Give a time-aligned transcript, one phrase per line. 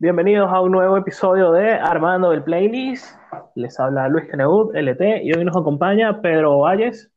[0.00, 3.16] Bienvenidos a un nuevo episodio de Armando el Playlist.
[3.56, 7.10] Les habla Luis Keneud, LT, y hoy nos acompaña Pedro Valles.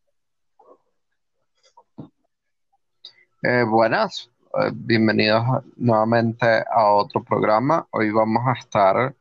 [3.44, 5.44] Eh, buenas, eh, bienvenidos
[5.78, 7.86] nuevamente a otro programa.
[7.92, 9.13] Hoy vamos a estar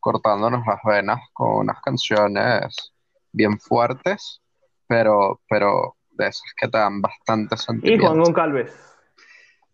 [0.00, 2.94] cortándonos las venas con unas canciones
[3.30, 4.40] bien fuertes,
[4.86, 8.06] pero, pero de esas que te dan bastante Y sentimiento.
[8.06, 8.91] Juan Goncalves.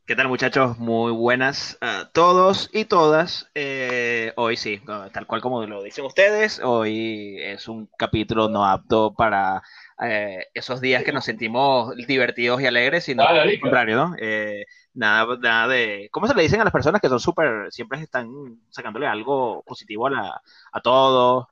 [0.08, 0.78] ¿Qué tal muchachos?
[0.78, 3.50] Muy buenas a todos y todas.
[3.54, 4.80] Eh, hoy sí,
[5.12, 9.62] tal cual como lo dicen ustedes, hoy es un capítulo no apto para
[10.02, 13.60] eh, esos días que nos sentimos divertidos y alegres, sino al Lica.
[13.60, 14.14] contrario, ¿no?
[14.18, 16.08] Eh, nada, nada de...
[16.10, 18.30] ¿Cómo se le dicen a las personas que son súper, siempre están
[18.70, 21.50] sacándole algo positivo a, la, a todo?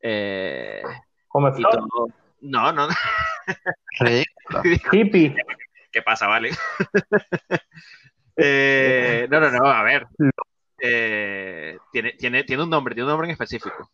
[0.00, 0.80] Eh,
[1.30, 2.08] Flor, todo.
[2.40, 2.88] No, no,
[4.00, 4.62] Ridículo.
[4.92, 5.36] hippie.
[5.90, 6.50] ¿Qué pasa, vale?
[8.40, 10.06] Eh, no, no, no, a ver.
[10.80, 13.90] Eh, tiene, tiene, tiene un nombre, tiene un nombre en específico.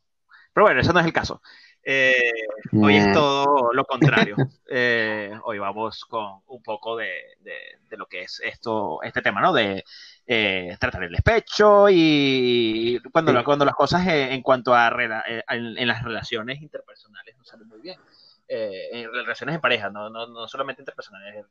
[0.52, 1.40] Pero bueno, ese no es el caso.
[1.82, 2.30] Eh,
[2.72, 4.36] hoy es todo lo contrario.
[4.68, 7.10] Eh, hoy vamos con un poco de,
[7.40, 9.52] de- de lo que es esto, este tema, ¿no?
[9.54, 9.82] De
[10.26, 13.44] eh, tratar el despecho y cuando, Sí.
[13.44, 17.44] cuando las cosas en, en cuanto a rela- eh, en, en las relaciones interpersonales no
[17.44, 17.98] salen muy bien.
[18.46, 21.46] Eh, en relaciones en pareja, no, no, no solamente interpersonales.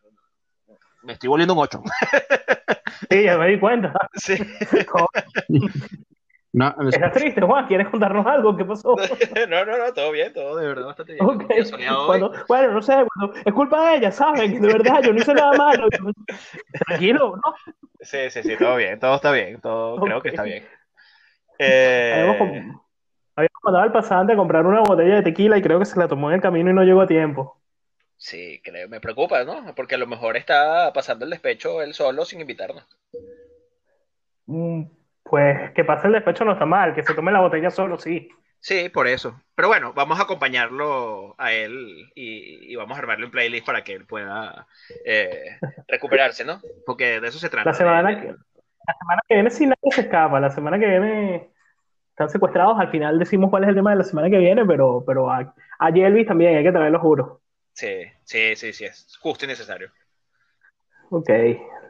[1.03, 1.81] Me estoy volviendo un 8.
[3.09, 3.94] Sí, ya me di cuenta.
[4.16, 4.36] Sí.
[6.53, 7.67] no, es- ¿Estás triste, Juan?
[7.67, 8.55] ¿Quieres contarnos algo?
[8.55, 8.95] ¿Qué pasó?
[9.50, 11.25] No, no, no, todo bien, todo de verdad bastante bien.
[11.25, 11.42] Ok.
[11.42, 12.08] Un día soleado hoy.
[12.20, 14.61] Cuando- bueno, no sé, bueno, es culpa de ella, ¿saben?
[14.61, 15.88] De verdad, yo no hice nada malo.
[16.88, 17.73] Tranquilo, ¿no?
[18.02, 20.64] Sí, sí, sí, todo bien, todo está bien, todo creo que está bien.
[21.59, 22.81] Eh, Habíamos, com-
[23.36, 26.08] habíamos mandado al pasante a comprar una botella de tequila y creo que se la
[26.08, 27.61] tomó en el camino y no llegó a tiempo.
[28.17, 29.73] Sí, creo, me preocupa, ¿no?
[29.75, 32.86] Porque a lo mejor está pasando el despecho él solo sin invitarnos.
[34.45, 34.83] Mm,
[35.23, 38.30] Pues que pase el despecho no está mal, que se tome la botella solo, sí.
[38.59, 39.42] Sí, por eso.
[39.55, 43.83] Pero bueno, vamos a acompañarlo a él y, y vamos a armarle un playlist para
[43.83, 44.67] que él pueda
[45.05, 46.61] eh, recuperarse, ¿no?
[46.86, 47.70] Porque de eso se trata.
[47.70, 50.88] La semana de- que, la semana que viene sí nadie se escapa, la semana que
[50.88, 51.49] viene
[52.11, 55.04] están secuestrados, al final decimos cuál es el tema de la semana que viene, pero,
[55.08, 57.42] pero a, a Jelvis también hay que traerlo, juro.
[57.73, 59.92] Sí, sí, sí, sí, es justo y necesario.
[61.10, 61.30] Ok,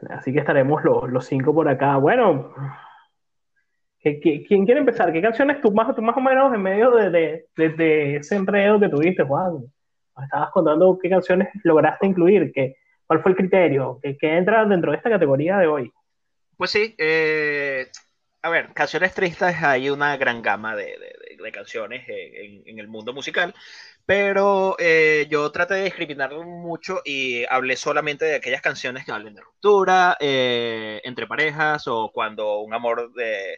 [0.10, 1.98] así que estaremos los, los cinco por acá.
[1.98, 2.54] Bueno,
[4.00, 5.12] ¿qué- qué- quién quiere empezar?
[5.14, 8.36] ¿Qué canciones tú más, tú más o menos en medio de, de, de- de ese
[8.36, 9.64] enredo que tuviste, Juan?
[10.24, 12.76] Estabas contando qué canciones lograste incluir, qué,
[13.08, 15.92] cuál fue el criterio, qué, qué entra dentro de esta categoría de hoy.
[16.58, 17.88] Pues sí, eh,
[18.42, 22.80] a ver, canciones tristes hay una gran gama de, de- de- de canciones en- en
[22.80, 23.54] el mundo musical,
[24.06, 29.34] pero eh, yo traté de discriminar mucho y hablé solamente de aquellas canciones que hablen
[29.36, 33.58] de ruptura, eh, entre parejas o cuando un amor eh,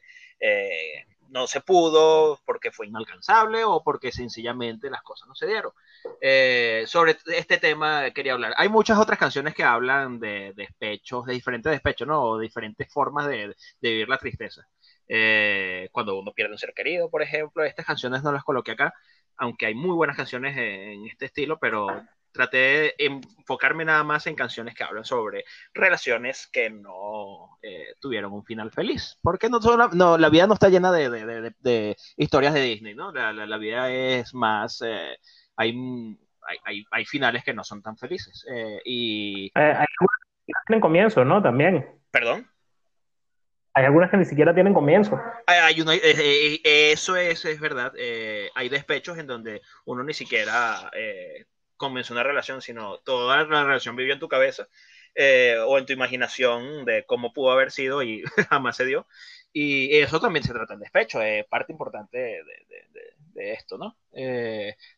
[1.30, 5.72] no se pudo porque fue inalcanzable o porque sencillamente las cosas no se dieron.
[6.22, 8.54] Eh, sobre este tema quería hablar.
[8.58, 12.22] Hay muchas otras canciones que hablan de despechos, de diferentes despechos, ¿no?
[12.24, 13.48] O diferentes formas de,
[13.82, 14.68] de vivir la tristeza.
[15.92, 18.94] Cuando uno pierde un ser querido, por ejemplo, estas canciones no las coloqué acá,
[19.38, 21.88] aunque hay muy buenas canciones en este estilo, pero
[22.32, 28.34] traté de enfocarme nada más en canciones que hablan sobre relaciones que no eh, tuvieron
[28.34, 29.18] un final feliz.
[29.22, 32.54] Porque no, solo- no, la vida no está llena de, de- de- de- de historias
[32.54, 33.12] de Disney, ¿no?
[33.14, 34.82] La, la- la vida es más...
[34.86, 35.16] eh,
[35.56, 35.70] hay,
[36.46, 38.46] hay, hay- hay finales que no son tan felices.
[38.54, 39.46] Eh, y...
[39.48, 40.08] Eh, hay no
[40.68, 41.42] tienen comienzo, ¿no?
[41.42, 41.86] También.
[42.12, 42.48] Perdón.
[43.76, 45.20] Hay algunas que ni siquiera tienen comienzo.
[45.48, 46.02] Hay- una- eh,
[46.64, 47.94] eh, eso es, es verdad.
[47.98, 51.46] Eh, hay despechos en donde uno ni siquiera eh,
[51.78, 54.68] comenzó una relación, sino toda la relación vivió en tu cabeza
[55.14, 59.08] eh, o en tu imaginación de cómo pudo haber sido y jamás se dio.
[59.52, 63.78] Y eso también se trata del despecho, es parte importante de, de- de- de esto,
[63.78, 63.98] ¿no?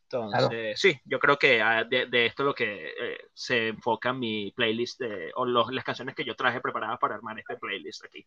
[0.09, 4.13] Entonces, sí, yo creo que ah, de, de esto es lo que eh, se enfoca
[4.13, 8.06] mi playlist de, o los- las canciones que yo traje preparadas para armar este playlist
[8.06, 8.25] aquí.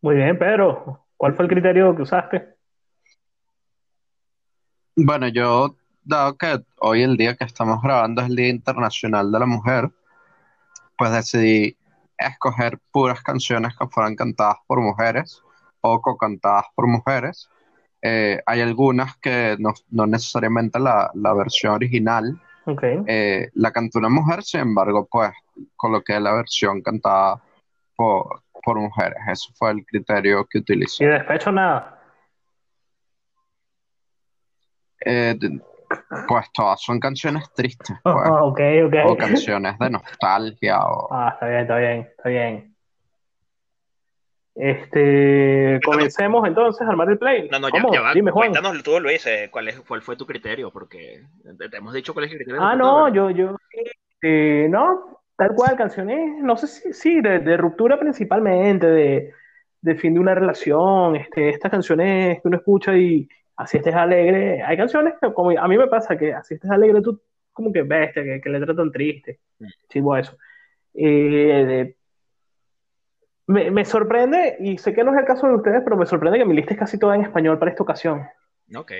[0.00, 1.06] Muy bien, Pedro.
[1.16, 2.54] ¿Cuál fue el criterio que usaste?
[4.96, 9.38] Bueno, yo, dado que hoy el día que estamos grabando es el Día Internacional de
[9.38, 9.90] la Mujer,
[10.96, 11.76] pues decidí
[12.18, 15.42] escoger puras canciones que fueran cantadas por mujeres
[15.80, 17.48] o co-cantadas por mujeres.
[18.02, 22.40] Eh, hay algunas que no, no necesariamente la, la versión original
[23.06, 25.32] eh, la cantó una mujer, sin embargo, pues
[25.76, 27.40] coloqué la versión cantada
[27.96, 29.18] por, por mujeres.
[29.28, 31.04] Ese fue el criterio que Y utilicé.
[31.06, 31.98] de despecho nada.
[35.04, 35.36] Eh,
[36.28, 38.14] pues todas son canciones tristes, pues,
[39.04, 42.71] o canciones de nostalgia, o Ah, está bien, está bien, está bien.
[44.54, 47.48] Este, comencemos entonces a armar el play.
[47.50, 48.12] No, no, ya, ya va.
[48.12, 48.50] Dime, Juan.
[48.50, 50.70] Cuéntanos tú, Luis, eh, ¿cuál, es, ¿cuál fue tu criterio?
[50.70, 51.22] Porque
[51.58, 52.60] te hemos dicho cuál es el criterio.
[52.62, 53.56] Ah, no, yo, yo,
[54.20, 59.32] eh, no, tal cual, canciones, no sé si, sí, de, de ruptura principalmente, de,
[59.80, 63.26] de, fin de una relación, este, estas canciones que uno escucha y
[63.56, 64.62] así estés alegre.
[64.62, 67.20] Hay canciones que, como a mí me pasa, que así estés alegre, tú
[67.52, 69.40] como que ves que, que le tan triste.
[69.58, 69.66] Mm.
[69.88, 70.36] Chivo eso.
[70.94, 71.94] Eh,
[73.46, 76.38] me, me, sorprende, y sé que no es el caso de ustedes, pero me sorprende
[76.38, 78.22] que mi lista es casi toda en español para esta ocasión.
[78.74, 78.92] Ok.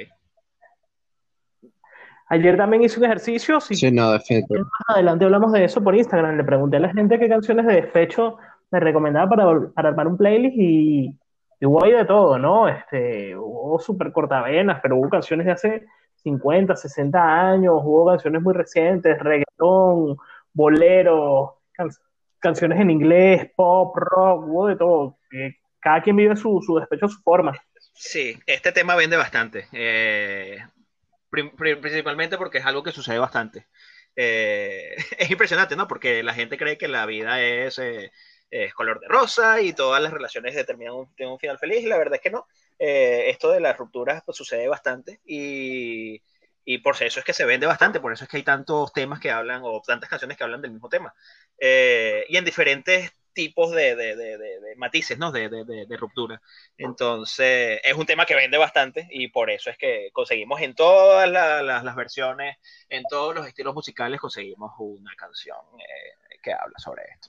[2.29, 3.61] Ayer también hice un ejercicio.
[3.61, 4.57] Si sí, no, definitivamente.
[4.63, 6.37] Más adelante hablamos de eso por Instagram.
[6.37, 8.39] Le pregunté a la gente qué canciones de despecho
[8.71, 11.15] me recomendaba para, para armar un playlist y,
[11.61, 12.69] y hubo ahí de todo, ¿no?
[12.69, 15.87] Este, hubo súper cortavenas, pero hubo canciones de hace
[16.17, 20.17] 50, 60 años, hubo canciones muy recientes, reggaetón,
[20.55, 22.12] bolero, canciones
[22.43, 25.19] en inglés, pop, rock, hubo de todo.
[25.81, 27.53] cada quien vive su, su despecho a su forma.
[27.95, 29.69] Sí, este tema vende bastante.
[29.73, 30.59] Eh,
[31.31, 33.67] principalmente porque es algo que sucede bastante.
[34.17, 35.87] Eh, es impresionante, ¿no?
[35.87, 38.11] Porque la gente cree que la vida es, eh,
[38.51, 41.99] es color de rosa y todas las relaciones determinan un, un final feliz y la
[41.99, 42.47] verdad es que no.
[42.79, 46.21] esto de las rupturas pues, sucede bastante y,
[46.65, 49.21] y, por eso es que se vende bastante, por eso es que hay tantos temas
[49.21, 51.15] que hablan o tantas canciones que hablan del mismo tema.
[51.59, 55.33] y en diferentes tipos de, de, de, de matices, ¿no?
[55.33, 55.49] De,
[55.99, 56.41] ruptura.
[56.77, 61.29] Entonces, es un tema que vende bastante y por eso es que conseguimos en todas
[61.29, 62.57] las versiones,
[62.89, 67.29] en todos los estilos musicales, conseguimos una canción eh, que habla sobre esto.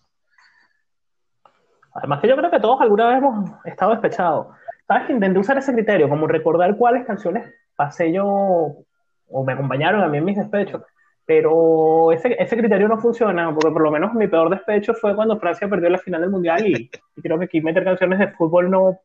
[1.95, 4.47] Además que yo creo que todos alguna vez hemos estado despechados.
[4.87, 8.83] ¿Sabes intenté usar ese criterio, como recordar cuáles canciones pasé yo
[9.29, 10.81] o me acompañaron a mí en mis despechos?
[11.25, 15.39] Pero ese, ese criterio no funciona, porque por lo menos mi peor despecho fue cuando
[15.39, 16.89] Francia perdió la final del Mundial y,
[17.21, 18.99] creo que aquí meter canciones de fútbol no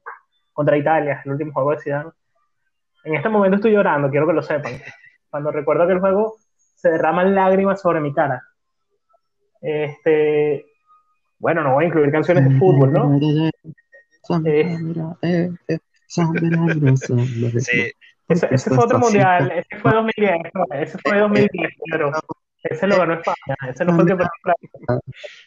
[0.53, 2.11] contra Italia, el último juego de Zidane.
[3.05, 4.73] En este momento estoy llorando, quiero que lo sepan.
[5.31, 6.37] Cuando recuerdo que el juego
[6.75, 8.43] se derraman lágrimas sobre mi cara.
[9.61, 10.67] Este,
[11.39, 13.19] bueno, no voy a incluir canciones de fútbol, ¿no?
[14.45, 15.51] Eh,
[17.61, 17.93] sí.
[18.29, 20.37] Ese, ese fue otro mundial, ese fue 2010,
[20.73, 22.13] ese fue 2010, pero
[22.63, 24.27] ese lo ganó España, ese no fue el que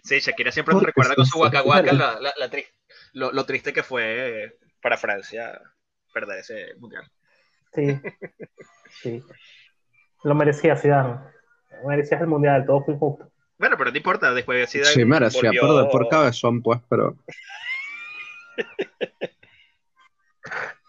[0.03, 2.49] Sí, Shakira siempre nos recuerda con su guacahuaca la, la, la
[3.13, 5.61] lo, lo, triste que fue para Francia
[6.11, 7.03] perder ese mundial.
[7.73, 7.99] Sí,
[9.01, 9.23] sí.
[10.23, 11.19] Lo merecía Zidane,
[11.85, 13.31] merecía el mundial, todo fue injusto.
[13.59, 15.61] Bueno, pero no importa, después de Zidane Sí, merecía volvió...
[15.61, 17.15] perder por cabezón, pues, pero...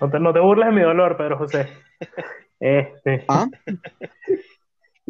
[0.00, 1.68] No te, no te burles de mi dolor, Pedro José.
[2.60, 3.24] Este.
[3.28, 3.46] ¿Ah?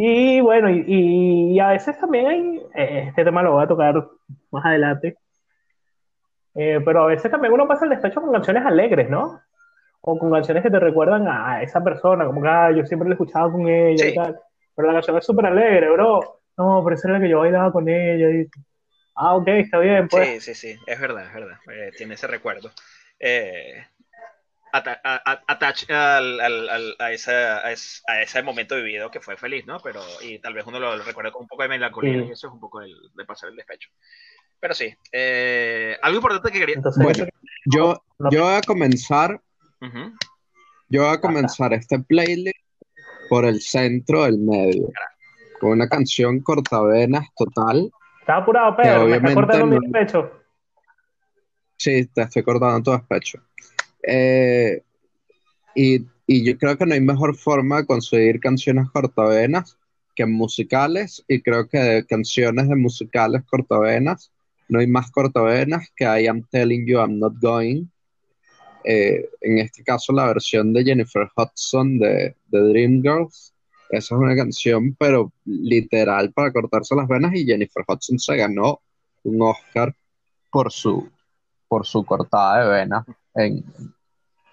[0.01, 4.07] Y bueno, y, y, a veces también hay, eh, este tema lo voy a tocar
[4.53, 5.17] más adelante,
[6.55, 9.41] eh, pero a veces también uno pasa el despecho con canciones alegres, ¿no?
[10.03, 13.15] O con canciones que te recuerdan a esa persona, como que ah, yo siempre la
[13.15, 14.11] he escuchado con ella sí.
[14.11, 14.39] y tal,
[14.77, 16.43] pero la canción es súper alegre, bro.
[16.57, 18.31] No, pero esa era la que yo bailaba con ella.
[18.31, 18.49] Y...
[19.17, 20.45] Ah, ok, está bien, pues.
[20.45, 21.57] Sí, sí, sí, es verdad, es verdad.
[21.73, 22.71] Eh, tiene ese recuerdo.
[23.19, 23.85] Eh,
[24.73, 29.79] attach al, al, al, a, esa, a, ese, momento vivido que fue feliz, ¿no?
[29.81, 32.29] Pero, y tal vez uno lo, recuerda con un poco de melancolía sí.
[32.29, 33.91] y eso es un poco el, de pasar el despecho.
[34.61, 36.77] Pero sí, eh, algo importante que quería...
[36.77, 37.27] Entonces, bueno,
[37.67, 39.41] yo, yo voy a comenzar,
[39.81, 40.17] uh -huh.
[40.89, 42.59] yo voy a comenzar este playlist
[43.29, 44.89] por el centro del medio,
[45.61, 47.91] con una canción cortavenas total.
[48.21, 49.79] Está apurado, Pedro, me está cortando no...
[49.79, 50.33] mi despecho.
[51.77, 53.41] Sí, te estoy cortando tu despecho.
[54.11, 54.83] Eh,
[55.75, 59.77] y, y, yo creo que no hay mejor forma de conseguir canciones cortavenas
[60.17, 64.33] que musicales, y creo que canciones de musicales cortavenas
[64.69, 67.87] no hay más cortavenas que I Am Telling You I'm Not Going.
[68.85, 73.55] Eh, en este caso, la versión de Jennifer Hudson de, de Dreamgirls.
[73.91, 78.81] Esa es una canción, pero literal para cortarse las venas, y Jennifer Hudson se ganó
[79.25, 79.95] un Oscar
[80.51, 81.09] por su,
[81.69, 83.65] por su cortada de venas en,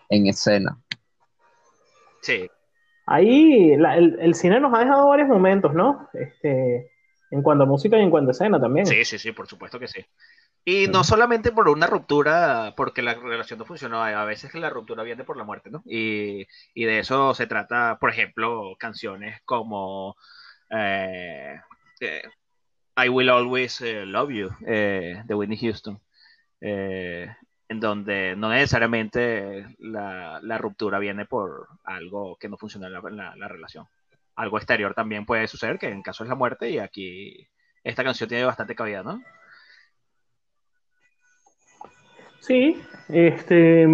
[0.09, 0.77] en escena.
[2.21, 2.49] Sí.
[3.05, 6.09] Ahí la, el, el, cine nos ha dejado varios momentos, ¿no?
[6.13, 6.91] Este,
[7.31, 8.85] en cuanto a música y en cuanto a escena también.
[8.85, 10.03] Sí, sí, sí, por supuesto que sí.
[10.63, 10.91] Y sí.
[10.91, 15.23] no solamente por una ruptura, porque la relación no funcionó, a veces la ruptura viene
[15.23, 15.83] por la muerte, ¿no?
[15.85, 20.15] Y, y de eso se trata, por ejemplo, canciones como
[20.71, 21.59] eh,
[21.99, 22.23] eh,
[22.97, 25.99] I Will Always uh, Love You, eh, de Whitney Houston.
[27.67, 33.01] En donde no necesariamente la, la, ruptura viene por algo que no funciona en la,
[33.01, 33.87] la, la, relación.
[34.35, 37.47] Algo exterior también puede suceder, que en caso es la muerte, y aquí
[37.83, 39.21] esta canción tiene bastante cabida, ¿no?
[42.45, 42.79] Sí,
[43.09, 43.87] este.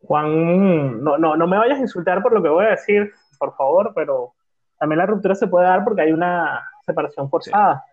[0.00, 3.54] Juan, no, no, no me vayas a insultar por lo que voy a decir, por
[3.54, 4.34] favor, pero
[4.78, 7.84] también la ruptura se puede dar porque hay una separación forzada.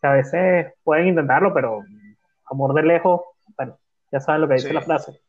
[0.00, 1.80] Que a veces pueden intentarlo, pero
[2.50, 3.22] amor de lejos,
[3.56, 3.78] bueno,
[4.12, 4.74] ya saben lo que dice Sí.
[4.74, 5.20] la frase.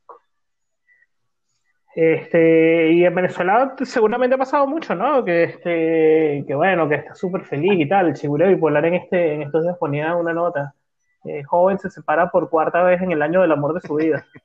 [1.96, 5.24] Este, y en Venezuela seguramente ha pasado mucho, ¿no?
[5.24, 8.14] Que, este, que bueno, que está súper feliz y tal.
[8.14, 10.74] Chigureo Bipolar en, este, en estos días ponía una nota.
[11.24, 14.26] Eh, joven se separa por cuarta vez en el año del amor de su vida.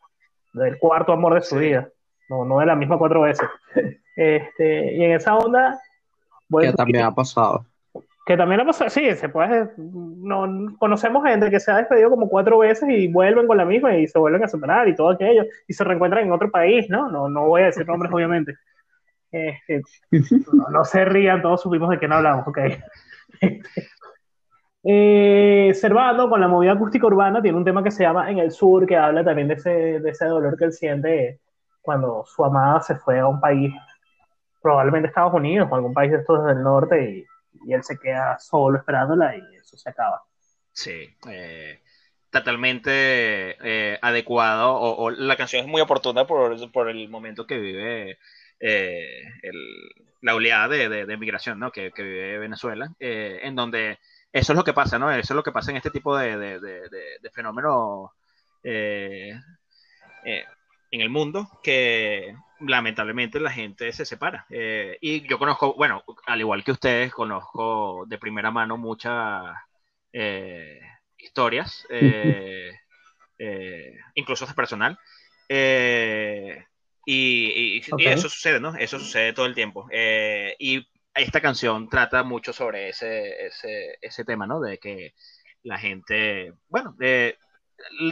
[0.52, 1.60] Del cuarto amor de su Sí.
[1.66, 1.88] vida.
[2.28, 3.48] No, no de la misma cuatro veces.
[4.16, 5.80] Este, y en esa onda,
[6.48, 7.64] bueno, Que también ha pasado.
[8.30, 12.28] Que también ha pasado, sí, se puede, no, conocemos gente que se ha despedido como
[12.28, 15.42] cuatro veces y vuelven con la misma y se vuelven a separar y todo aquello,
[15.66, 17.10] y se reencuentran en otro país, ¿no?
[17.10, 18.54] No, no voy a decir nombres, obviamente.
[19.32, 19.82] Este,
[20.52, 22.58] no, no se rían, todos supimos de quién hablamos, ok.
[24.82, 28.86] Eh, con la movida acústica urbana, tiene un tema que se llama En el Sur,
[28.86, 31.40] que habla también de ese, de ese dolor que él siente
[31.82, 33.74] cuando su amada se fue a un país,
[34.62, 37.26] probablemente Estados Unidos o algún país de estos del norte, y,
[37.66, 40.22] y él se queda solo esperándola y eso se acaba.
[40.72, 41.80] Sí, eh,
[42.30, 42.90] totalmente
[43.62, 48.18] eh, adecuado, o, o la canción es muy oportuna por, por el momento que vive
[48.60, 49.90] eh, el-
[50.22, 51.72] la oleada de, de, de migración ¿no?
[51.72, 53.98] que, que vive Venezuela, eh, en donde
[54.32, 55.10] eso es lo que pasa, ¿no?
[55.10, 58.10] Eso es lo que pasa en este tipo de, de, fenómenos
[58.62, 59.32] eh,
[60.24, 60.44] eh,
[60.90, 64.46] en el mundo, que lamentablemente la gente se separa.
[64.50, 69.56] Eh, y yo conozco, bueno, al igual que ustedes, conozco de primera mano muchas
[70.12, 70.80] eh,
[71.18, 72.70] historias, eh,
[73.38, 74.98] eh, incluso de personal.
[75.48, 76.64] Eh,
[77.06, 78.74] y, y- eso sucede, ¿no?
[78.76, 79.88] Eso sucede todo el tiempo.
[80.58, 84.60] Y esta canción trata mucho sobre ese, ese, ese tema, ¿no?
[84.60, 85.14] De que
[85.62, 87.36] la gente, bueno, eh,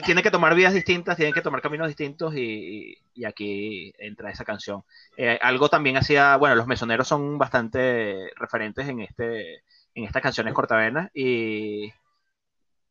[0.05, 4.45] tiene que tomar vidas distintas, tienen que tomar caminos distintos y, y- aquí entra esa
[4.45, 4.83] canción.
[5.17, 9.63] Eh, algo también hacía, bueno, los mesoneros son bastante referentes en este
[9.95, 11.93] en estas canciones cortavenas y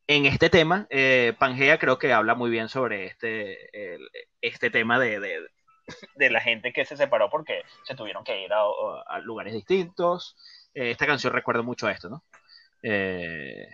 [0.08, 3.70] en este tema eh, Pangea creo que habla muy bien sobre este
[4.42, 5.48] este tema de, de,
[6.16, 8.62] de la gente que se separó porque se tuvieron que ir a,
[9.08, 10.36] a lugares distintos.
[10.74, 12.24] Eh, esta canción recuerda mucho a esto, ¿no?
[12.84, 13.68] Eh,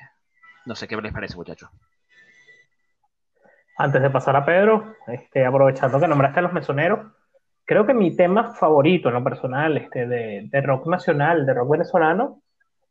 [0.65, 1.69] no sé qué les parece, muchachos.
[3.77, 6.99] Antes de pasar a Pedro, este, aprovechando que nombraste a los mesoneros,
[7.65, 11.71] creo que mi tema favorito en lo personal este, de, de rock nacional, de rock
[11.71, 12.41] venezolano,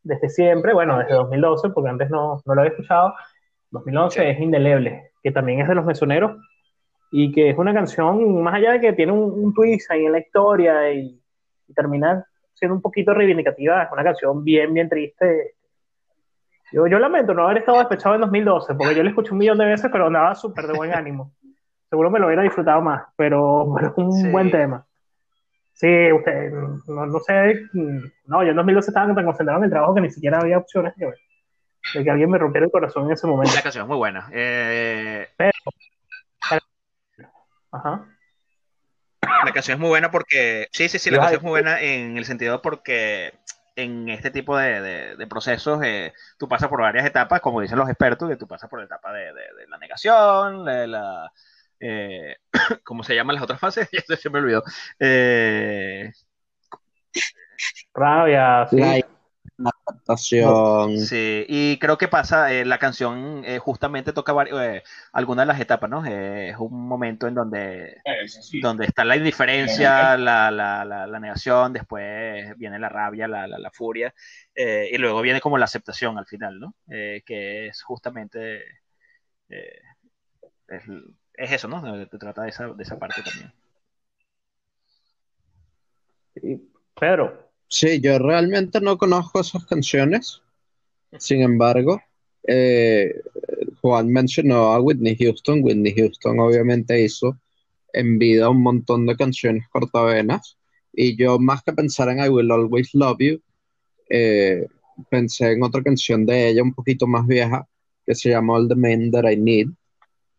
[0.03, 3.13] desde siempre, bueno, desde 2012, porque antes no, no lo había escuchado,
[3.71, 4.27] 2011 Sí.
[4.27, 6.37] es Indeleble, que también es de los mesoneros,
[7.11, 10.11] y que es una canción, más allá de que tiene un, un twist ahí en
[10.11, 11.21] la historia y,
[11.67, 15.55] y termina siendo un poquito reivindicativa, es una canción bien, bien triste.
[16.73, 19.57] Yo, yo lamento no haber estado despechado en 2012, porque yo la escuché un millón
[19.59, 21.31] de veces, pero andaba súper de buen ánimo.
[21.89, 24.29] Seguro me lo hubiera disfrutado más, pero, pero es un Sí.
[24.31, 24.85] buen tema.
[25.73, 26.51] Sí, usted,
[26.87, 27.61] no, no sé,
[28.25, 30.95] no, yo en 2012 estaba tan concentrado en el trabajo que ni siquiera había opciones
[30.95, 31.07] de,
[31.95, 33.53] de que alguien me rompiera el corazón en ese momento.
[33.55, 34.27] La canción es muy buena.
[34.31, 35.27] Eh,
[37.71, 38.05] Ajá.
[39.45, 42.17] La canción es muy buena porque, sí, sí, sí, la canción es muy buena en
[42.17, 43.33] el sentido porque
[43.75, 47.77] en este tipo de, de- de procesos eh, tú pasas por varias etapas, como dicen
[47.79, 51.31] los expertos, que tú pasas por la etapa de, de- de la negación, de la...
[51.79, 52.37] eh,
[52.83, 53.89] ¿Cómo se llaman las otras fases?
[53.91, 54.63] Ya se, se me olvidó.
[54.99, 56.11] Eh,
[57.93, 58.77] Rabia, sí.
[59.55, 60.97] La adaptación.
[60.97, 64.81] Sí, y creo que pasa, eh, la canción eh, justamente toca eh,
[65.11, 66.03] algunas de las etapas, ¿no?
[66.05, 68.01] Eh, es un momento en donde,
[68.61, 73.59] donde está la indiferencia, la, la, la, la negación, después viene la rabia, la, la,
[73.59, 74.13] la furia,
[74.55, 76.73] eh, y luego viene como la aceptación al final, ¿no?
[76.89, 78.63] Eh, que es justamente,
[79.49, 79.81] eh,
[80.67, 80.83] es,
[81.35, 82.07] es eso, ¿no?
[82.07, 83.53] Te trata de esa, de esa parte también.
[86.41, 86.71] Sí.
[87.73, 90.43] Sí, yo realmente no conozco esas canciones.
[91.17, 91.99] Sin embargo,
[92.47, 93.19] eh,
[93.81, 95.63] Juan mencionó a Whitney Houston.
[95.63, 97.35] Whitney Houston obviamente hizo
[97.91, 100.55] en vida un montón de canciones cortavenas.
[100.93, 103.41] Y yo, más que pensar en I Will Always Love You,
[104.07, 104.67] eh,
[105.09, 107.67] pensé en otra canción de ella un poquito más vieja
[108.05, 109.69] que se llama All the Men That I Need,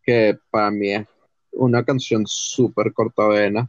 [0.04, 1.06] que para mí es
[1.50, 3.68] una canción súper cortavena,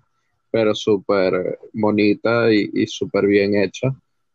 [0.56, 3.90] pero súper bonita y, y súper bien hecha.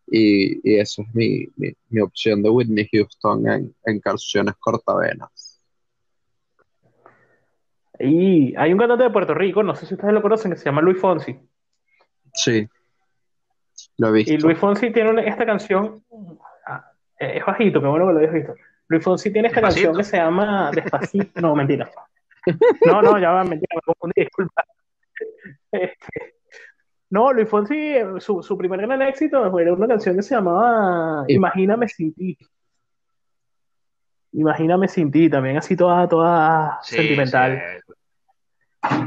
[0.07, 5.63] Y, y esa es mi, mi, mi opción de Whitney Houston en, en canciones cortavenas.
[7.99, 10.67] y hay un cantante de Puerto Rico, no sé si ustedes lo conocen, que se
[10.67, 11.39] llama Luis Fonsi.
[12.35, 12.69] Sí,
[13.97, 14.33] lo he visto.
[14.35, 16.05] Y Luis Fonsi tiene una- esta canción,
[16.67, 18.55] ah, es bajito, qué bueno que lo hayas visto.
[18.89, 19.89] Luis Fonsi tiene esta Despacito.
[19.93, 21.91] canción que se llama Despacito, no, mentira.
[22.85, 24.65] No, no, ya va, mentira, me confundí, disculpa.
[25.73, 26.35] Este,
[27.11, 31.35] no, Luis Fonsi, su, su primer gran éxito era una canción que se llamaba Y-
[31.35, 32.37] Imagíname sin ti.
[34.33, 37.61] Imagíname sin ti, también así toda, toda Sí, sentimental.
[37.83, 37.93] sí,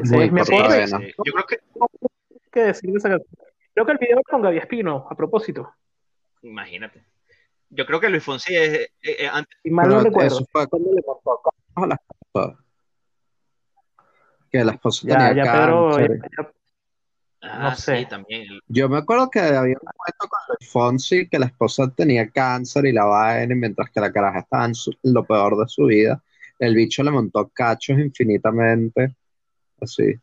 [0.03, 0.88] Ese Muy es mi aporte.
[0.88, 1.13] sí, sí.
[1.25, 1.58] Yo creo que,
[2.51, 3.29] que decir de esa canción.
[3.74, 5.74] Creo que el video es con Gaby Espino, a propósito.
[6.41, 7.03] imagínate.
[7.70, 10.27] Yo creo que Luis Fonsi es, eh, eh, antes, Si mal no recuerdo.
[10.38, 11.39] eso fue cuando le cachos
[12.36, 12.62] a.
[14.53, 16.19] Que la esposa Ya, tenía ya Pedro, cáncer.
[16.22, 16.51] ya- ya-
[17.41, 17.98] ah, No sé.
[17.98, 18.45] sí, también.
[18.67, 22.86] Yo me acuerdo que había un momento con Luis Fonsi que la esposa tenía cáncer
[22.86, 25.86] y la vaina, mientras que la caraja estaba en, su- en lo peor de su
[25.88, 26.22] vida,
[26.60, 29.15] el bicho le montó cachos infinitamente.
[29.81, 30.13] Así.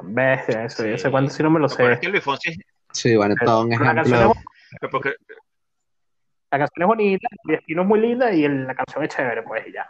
[0.00, 0.88] bestia, eso, Sí.
[0.88, 2.00] ese cuento sí no me lo peor es sé.
[2.00, 2.56] que Luis Fonsi,
[2.92, 4.18] Sí, bueno, todo un Pero la ejemplo.
[4.18, 4.44] canción
[4.80, 5.14] es, porque,
[6.50, 9.42] la canción es bonita, Gaby Espino es muy linda y el- la canción es chévere,
[9.42, 9.86] pues y ya.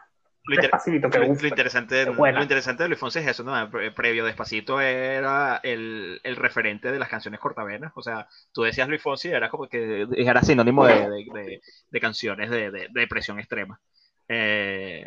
[0.48, 3.42] Lo, inter- Despacito, que lo- uf, lo interesante, lo interesante de Luis Fonsi es eso,
[3.44, 3.70] ¿no?
[3.70, 7.92] Pre- Previo Despacito era el, el referente de las canciones cortavenas.
[7.96, 11.60] O sea, tú decías Luis Fonsi, era como que era sinónimo de, de- de-
[11.90, 13.80] de canciones de, de- de depresión extrema.
[14.28, 15.04] Eh,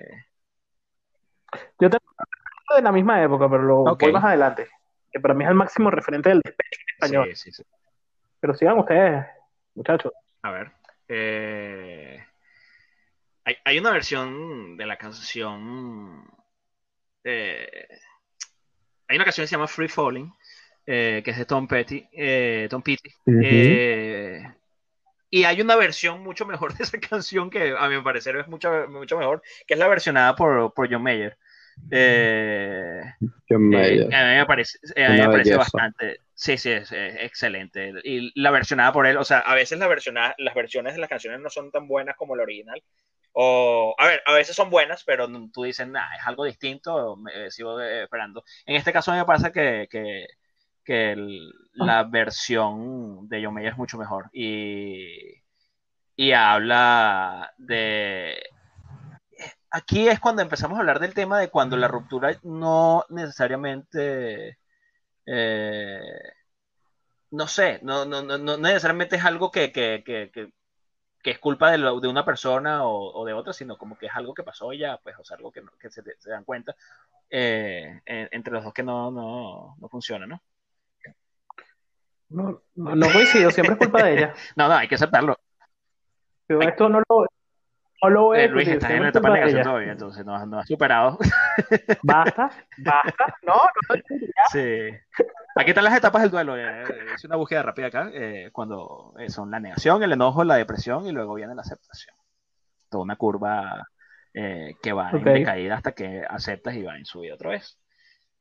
[1.80, 2.04] Yo tengo
[2.76, 4.02] de la misma época, pero lo Ok.
[4.04, 4.68] voy más adelante.
[5.12, 7.36] Que para mí es el máximo referente del despecho en español.
[7.36, 7.64] sí, sí, sí.
[8.40, 9.26] Pero sigan ustedes,
[9.76, 10.14] muchachos.
[10.44, 10.72] A ver.
[11.08, 12.24] eh,
[13.50, 16.24] hay, hay una versión de la canción.
[17.24, 17.88] eh,
[19.08, 20.32] hay una canción que se llama Free Falling,
[20.86, 22.08] eh, que es de Tom Petty.
[22.14, 23.10] eh, Tom Petty.
[25.32, 28.88] Y hay una versión mucho mejor de esa canción que a mi parecer es mucho,
[28.90, 31.38] mucho mejor, que es la versionada por, por John Mayer.
[31.92, 33.02] Eh,
[33.48, 34.14] John eh, Mayer.
[34.16, 36.22] a mí me parece, eh, a mí me parece bastante.
[36.34, 37.94] Sí, sí, es, es excelente.
[38.04, 41.10] Y la versionada por él, o sea, a veces la versionada- las versiones de las
[41.10, 42.82] canciones no son tan buenas como la original.
[43.34, 47.48] O, a ver, a veces son buenas, pero tú dices, nah, es algo distinto, me,
[47.48, 48.44] eh, sigo eh, esperando.
[48.66, 50.28] En este caso a mí me pasa que, que,
[50.84, 54.30] que el- la versión de Mayer es mucho mejor.
[54.34, 55.42] Y,
[56.16, 58.38] y habla de,
[59.72, 64.58] aquí es cuando empezamos a hablar del tema de cuando la ruptura no necesariamente,
[65.26, 66.02] eh,
[67.32, 70.50] no sé, no, no, no, no necesariamente es algo que, que, que, que,
[71.22, 74.06] que es culpa de, lo- de una persona o, o de otra, sino como que
[74.08, 76.44] es algo que pasó ya, pues, o sea, algo que, no- que se, se dan
[76.46, 76.76] cuenta
[77.30, 80.42] eh, en- entre los dos que no, no, no funciona, ¿no?
[82.30, 84.34] No, no, no coincido, siempre es culpa de ella.
[84.56, 85.36] No, no, hay que aceptarlo.
[86.46, 87.26] Pero esto no lo,
[88.02, 89.92] no lo voy a Eh, Luis, discutir, estás en una es etapa de negación todavía,
[89.92, 91.18] entonces no, has- no has superado.
[92.04, 93.36] Basta, basta.
[93.44, 94.02] No, no.
[94.52, 94.90] Sí.
[95.56, 96.56] Aquí están las etapas del duelo.
[96.58, 96.84] eh,
[97.16, 101.06] Hice una búsqueda rápida acá, eh, cuando eh, son la negación, el enojo, la depresión
[101.06, 102.16] y luego viene la aceptación.
[102.90, 103.86] Toda una curva
[104.34, 105.16] eh, que va Ok.
[105.16, 107.78] en decaída hasta que aceptas y va en subida otra vez.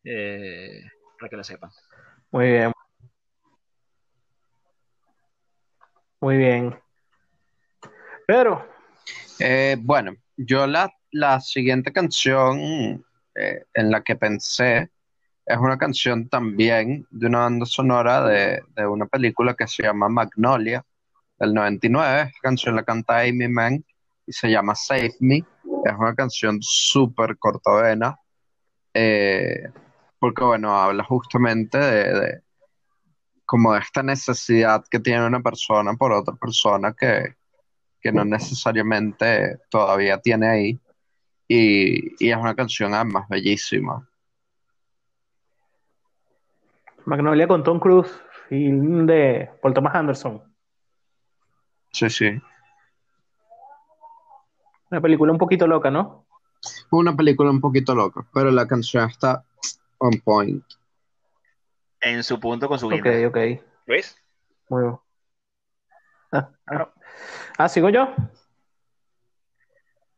[0.05, 0.83] Eh,
[1.19, 1.71] para que lo sepan.
[2.31, 2.73] Muy bien.
[6.21, 6.79] Muy bien.
[8.27, 8.67] Pedro,
[9.41, 14.91] Eh, bueno, yo la, la siguiente canción eh, en la que pensé
[15.47, 20.09] es una canción también de una banda sonora de, de una película que se llama
[20.09, 20.85] Magnolia
[21.39, 22.23] del 99.
[22.23, 23.85] Esta canción la canta Amy Mann
[24.27, 25.37] y se llama Save Me.
[25.85, 28.19] Es una canción súper cortavena
[28.93, 29.71] eh,
[30.19, 32.43] porque, bueno, habla justamente de, de
[33.47, 37.38] como de esta necesidad que tiene una persona por otra persona que,
[38.01, 40.81] que no necesariamente todavía tiene ahí.
[41.49, 44.07] Y, y es una canción además bellísima.
[47.07, 48.11] Magnolia con Tom Cruise,
[48.49, 50.43] film de Paul Thomas Anderson.
[51.93, 52.41] Sí, sí.
[54.91, 56.27] Una película un poquito loca, ¿no?
[56.91, 59.45] Una película un poquito loca, pero la canción está
[59.99, 60.65] on point.
[62.01, 63.29] En su punto con su Ok, guinda.
[63.29, 63.39] ok.
[63.87, 64.17] Luis.
[64.69, 64.99] Muy bien.
[66.33, 66.93] Ah, ah.
[67.57, 68.09] Ah, ¿sigo yo?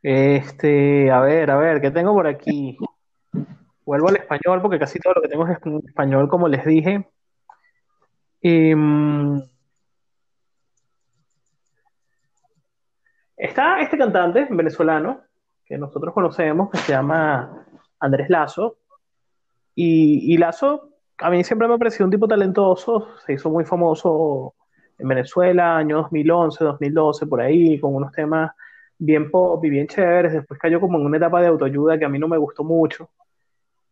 [0.03, 2.77] Este, a ver, a ver, ¿qué tengo por aquí?
[3.85, 7.09] Vuelvo al español porque casi todo lo que tengo es español, como les dije.
[8.43, 9.43] Em,
[13.37, 15.23] está este cantante venezolano
[15.65, 17.67] que nosotros conocemos, que se llama
[17.99, 18.79] Andrés Lazo.
[19.75, 23.65] Y, y Lazo, a mí siempre me ha parecido un tipo talentoso, se hizo muy
[23.65, 24.55] famoso
[25.01, 28.53] en Venezuela, año 2011, 2012, por ahí, con unos temas
[28.99, 30.33] bien pop y bien chéveres.
[30.33, 33.11] Después cayó como en una etapa de autoayuda que a mí no me gustó mucho.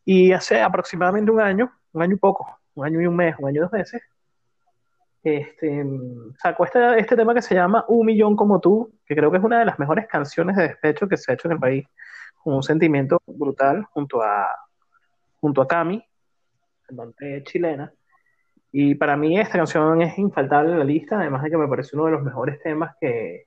[0.04, 3.48] Y hace aproximadamente un año, un año y poco, un año y un mes, un
[3.48, 4.02] año y dos meses,
[5.22, 5.84] este,
[6.40, 9.44] sacó este, este tema que se llama Un Millón Como Tú, que creo que es
[9.44, 11.86] una de las mejores canciones de despecho que se ha hecho en el país,
[12.42, 14.48] con un sentimiento brutal junto a,
[15.40, 16.02] junto a Cami,
[16.82, 17.92] cantante chilena.
[18.70, 21.96] Y para mí esta canción es infaltable en la lista, además de que me parece
[21.96, 23.46] uno de los mejores temas que,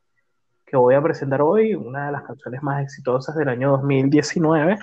[0.66, 4.78] que voy a presentar hoy, una de las canciones más exitosas del año 2019.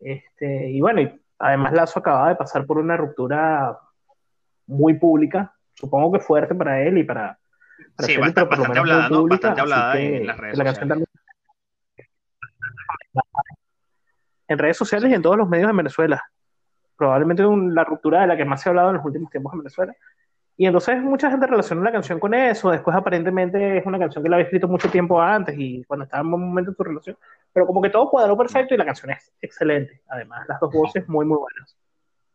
[0.00, 3.78] Este, y bueno, y además Lazo acaba de pasar por una ruptura
[4.66, 7.38] muy pública, supongo que fuerte para él y para...
[7.96, 9.18] para Sí, bastante, por lo menos hablada, ¿no?
[9.20, 10.88] pública, Bastante hablada que en las redes la sociales.
[10.88, 11.08] también-
[14.48, 16.22] en redes sociales y en todos los medios de Venezuela.
[16.96, 19.52] Probablemente un- la ruptura de la que más se ha hablado en los últimos tiempos
[19.54, 19.94] en Venezuela.
[20.56, 22.70] Y entonces mucha gente relaciona la canción con eso.
[22.70, 26.20] Después aparentemente es una canción que la había escrito mucho tiempo antes y cuando estaba
[26.22, 27.16] en un momento de tu relación.
[27.52, 30.02] Pero como que todo cuadró perfecto y la canción es excelente.
[30.08, 31.76] Además, las dos voces muy, muy buenas.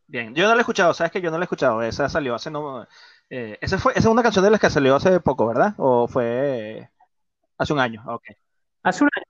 [0.08, 1.82] Bien, yo no la he escuchado, ¿sabes que Yo no la he escuchado.
[1.84, 2.86] Esa salió hace no.
[3.30, 5.76] Eh, esa, fue, esa es una canción de las que salió hace poco, ¿verdad?
[5.78, 6.90] ¿O fue eh,
[7.58, 8.04] hace un año?
[8.08, 8.24] Ok.
[8.84, 9.26] Hace un año,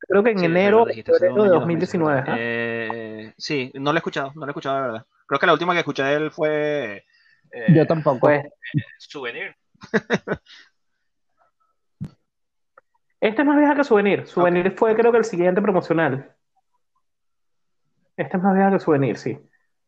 [0.00, 1.98] creo que en Sí, enero lo o dijiste, hace febrero un de año, dos meses,
[1.98, 2.20] 2019.
[2.22, 2.46] ¿verdad?
[3.36, 5.06] Sí, no la he escuchado, no la he escuchado de verdad.
[5.26, 7.04] Creo que la última que escuché de él fue
[7.52, 8.20] eh, Yo tampoco.
[8.20, 8.44] Pues
[8.98, 9.54] Souvenir.
[13.20, 14.26] Esta es más vieja que Souvenir.
[14.26, 16.34] Souvenir fue creo que el siguiente promocional.
[18.16, 19.38] Esta es más vieja que Souvenir, sí.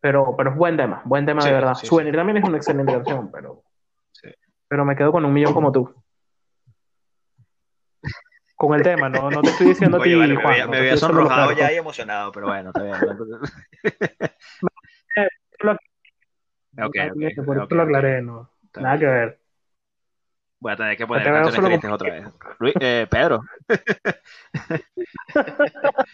[0.00, 1.74] Pero, pero es buen tema, buen tema Sí, de verdad.
[1.74, 3.62] sí, Souvenir también es una excelente canción, pero,
[4.12, 4.28] Sí.
[4.68, 5.92] pero me quedo con un millón como tú.
[8.66, 10.64] Con el tema, no, no te estoy diciendo a ti, Oye, vale, me Juan, había,
[10.64, 11.61] no me te había sonrojado claro.
[11.61, 12.96] ya y emocionado, pero bueno, está bien.
[15.61, 15.79] Lo- ok,
[17.11, 18.50] ok, Por eso lo aclaré, no.
[18.77, 19.38] Nada que ver.
[20.61, 22.27] Voy a tener que poner canciones solo tristes con- otra vez.
[22.59, 23.42] Luis, eh, Pedro.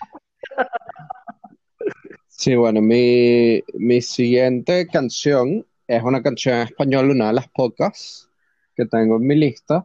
[2.28, 8.30] Sí, bueno, mi, mi siguiente canción es una canción en español, una de las pocas
[8.74, 9.84] que tengo en mi lista.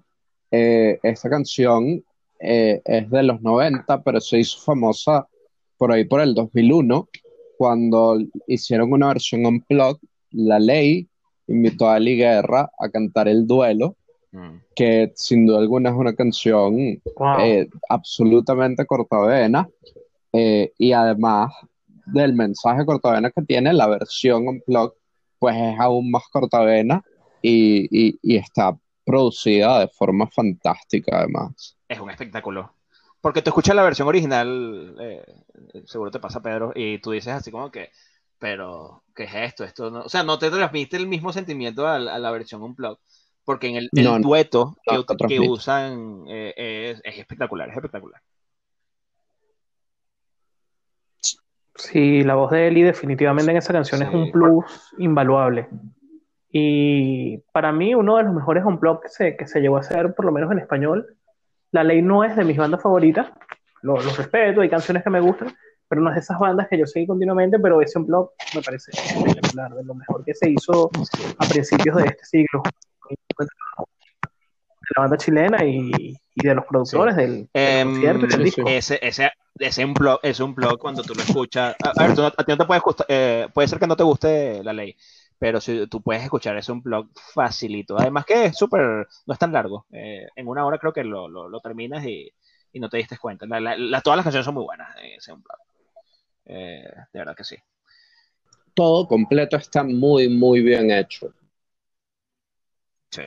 [0.51, 2.04] Eh, esta canción
[2.39, 5.27] eh, es de los 90, pero se hizo famosa
[5.77, 7.07] por ahí por el 2001,
[7.57, 8.17] cuando
[8.47, 10.07] hicieron una versión unplugged.
[10.31, 11.07] La Ley
[11.47, 13.95] invitó a Ali Guerra a cantar El Duelo,
[14.31, 14.57] Mm.
[14.75, 17.39] que sin duda alguna es una canción Wow.
[17.39, 19.69] eh, absolutamente cortavena
[20.33, 21.53] eh, y además
[22.05, 24.97] del mensaje cortavena que tiene la versión unplugged
[25.39, 27.01] pues es aún más cortavena
[27.41, 32.73] y, y- y está producida de forma fantástica además Es un espectáculo.
[33.21, 35.25] Porque tú escuchas la versión original, eh,
[35.86, 37.89] seguro te pasa, Pedro, y tú dices así como que,
[38.38, 39.63] pero, ¿qué es esto?
[39.63, 42.62] Esto no, o sea, no te transmite el mismo sentimiento a, la a la versión
[42.62, 42.99] Unplugged,
[43.43, 46.53] porque en el, el No, no, dueto que, no que usan eh,
[46.91, 48.21] es, es espectacular, es espectacular.
[51.75, 55.67] Sí, la voz de Eli definitivamente en esa canción es un plus invaluable.
[56.51, 60.13] Y para mí uno de los mejores unplugged que se, que se llegó a hacer,
[60.13, 61.17] por lo menos en español,
[61.75, 63.27] La Ley no es de mis bandas favoritas,
[63.81, 65.53] lo- los respeto, hay canciones que me gustan,
[65.88, 68.91] pero no es de esas bandas que yo seguí continuamente, pero ese unplugged me parece
[68.91, 70.89] espectacular, de lo mejor que se hizo
[71.38, 72.63] a principios de este siglo.
[73.39, 73.45] De
[74.95, 78.63] la banda chilena y, y de los productores del, del Em, concierto y del disco.
[78.67, 81.75] Ese, ese, ese un blog, es un blog cuando tú lo escuchas.
[81.83, 83.95] A, a ver, tú a ti no te puede gustar, eh, puede ser que no
[83.95, 84.95] te guste la ley,
[85.45, 87.99] pero si tú puedes escuchar ese un blog facilito.
[87.99, 88.81] Además que es súper,
[89.27, 89.86] no es tan largo.
[89.91, 92.34] Eh, en una hora creo que lo, lo, lo terminas y,
[92.73, 93.45] y no te diste cuenta.
[93.45, 95.60] La- la- la- todas las canciones son muy buenas en ese un blog.
[96.45, 97.58] Eh, de verdad que sí.
[98.73, 101.31] todo completo está muy muy bien hecho
[103.12, 103.21] Sí.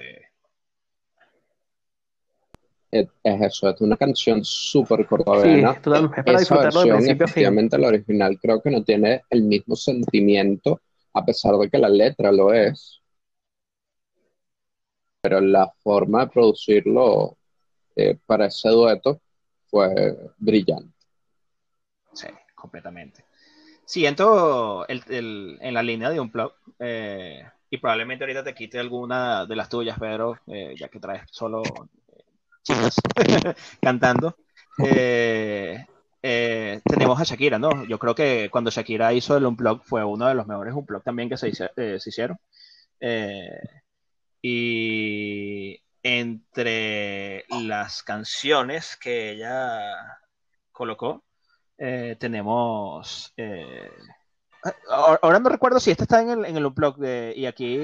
[2.90, 6.86] es, es eso es una canción súper Sí, cortavena totalmente, es para esa disfrutarlo de
[6.96, 7.44] principio a fin.
[7.80, 10.80] la original creo que no tiene el mismo sentimiento
[11.14, 13.02] a pesar de que la letra lo es
[15.20, 17.36] pero la forma de producirlo
[17.96, 19.20] eh, para ese dueto
[19.66, 20.94] fue brillante.
[22.12, 23.24] Sí, completamente.
[23.84, 28.78] Siento el, el- en la línea de un blog eh, y probablemente ahorita te quite
[28.78, 32.24] alguna de las tuyas, Pedro, eh, ya que traes solo eh,
[32.62, 32.96] chicas
[33.82, 34.36] cantando.
[34.84, 35.84] Eh,
[36.22, 37.84] eh, tenemos a Shakira, ¿no?
[37.84, 41.28] Yo creo que cuando Shakira hizo el Unplug fue uno de los mejores Unplug también
[41.28, 42.38] que se, eh, hicieron.
[43.00, 43.60] Eh,
[44.42, 50.20] y entre las canciones que ella
[50.72, 51.24] colocó,
[51.76, 53.32] tenemos.
[53.36, 53.90] eh,
[54.90, 57.78] ahora no recuerdo si esta está en el, en el Unplugged de- y aquí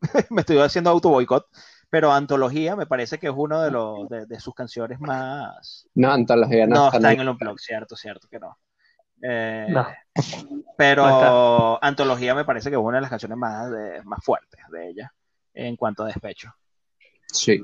[0.30, 1.46] me estoy haciendo auto boicot,
[1.90, 5.86] pero Antología me parece que es uno de, los, de, de sus canciones más.
[5.94, 8.58] No, antología no, No, está está en el Unplugged, cierto, cierto que no.
[9.22, 9.86] Eh, No.
[10.76, 14.60] pero No Antología me parece que es una de las canciones más, de- más fuertes
[14.70, 15.12] de ella
[15.54, 16.52] en cuanto a despecho.
[17.32, 17.60] Sí.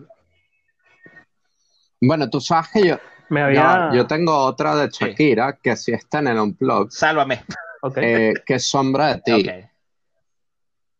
[2.01, 2.97] Bueno, tú sabes que yo,
[3.29, 3.89] Me había.
[3.91, 6.91] yo, yo tengo otra de Shakira que sí está en el Unplugged.
[6.91, 7.45] Sálvame.
[7.83, 7.99] Ok.
[7.99, 9.49] eh, que es Sombra de ti.
[9.49, 9.71] Ok.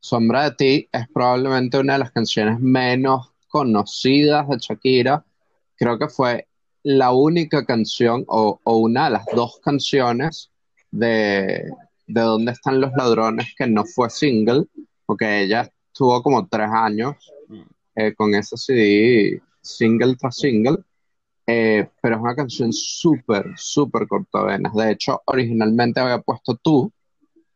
[0.05, 5.25] Sombra de ti es probablemente una de las canciones menos conocidas de Shakira.
[5.77, 6.47] Creo que fue
[6.83, 10.51] la única canción o, una de las dos canciones
[10.91, 11.73] de,
[12.07, 14.67] de Dónde están los ladrones que no fue single,
[15.07, 17.17] porque ella estuvo como tres años
[17.95, 20.81] eh, con ese CD single tras single.
[21.47, 24.75] Eh, pero es una canción súper, súper cortavenas.
[24.75, 26.93] De hecho, originalmente había puesto Tú,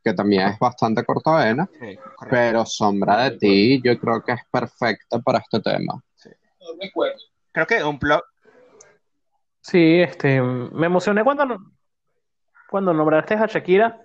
[0.09, 1.99] que también es bastante cortavena, Sí,
[2.31, 6.03] pero Sombra de ti yo creo que es perfecta para este tema.
[7.53, 8.23] Creo que un blog.
[9.61, 11.59] Sí, este, me emocioné cuando,
[12.71, 14.01] cuando nombraste a Shakira.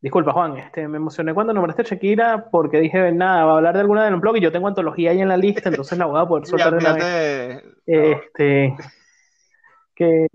[0.00, 3.74] Disculpa, Juan, este, me emocioné cuando nombraste a Shakira porque dije, nada, va a hablar
[3.74, 6.20] de alguna del blog y yo tengo antología ahí en la lista, entonces la voy
[6.20, 7.04] a poder soltar de una vez.
[7.86, 8.76] te- Este,
[9.94, 10.26] que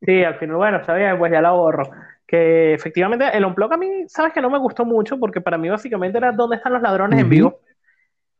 [0.00, 1.84] sí, al final, bueno, está bien, pues ya la borro.
[2.26, 5.68] Que efectivamente el Unplug a mí, sabes que no me gustó mucho porque para mí
[5.68, 7.60] básicamente era dónde están los ladrones en vivo.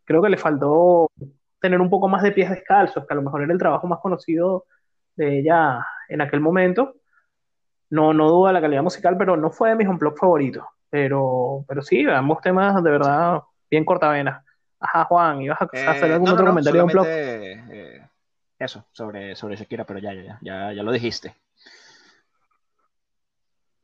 [0.05, 1.11] Creo que le faltó
[1.61, 4.01] tener un poco más de pies descalzos, que a lo mejor era el trabajo más
[4.01, 4.65] conocido
[5.15, 6.97] de ella en aquel momento.
[7.91, 10.65] No, no duda la calidad musical, pero no fue de mis Unplug favoritos.
[10.91, 14.45] Pero, pero sí, ambos temas de verdad bien cortavenas.
[14.81, 17.07] Ajá, Juan, ¿ibas a Eh, hacer algún no, otro no, comentario de Unplug?
[17.07, 18.07] eh,
[18.59, 21.35] eso, sobre, sobre Shakira, pero ya, ya, ya, ya lo dijiste.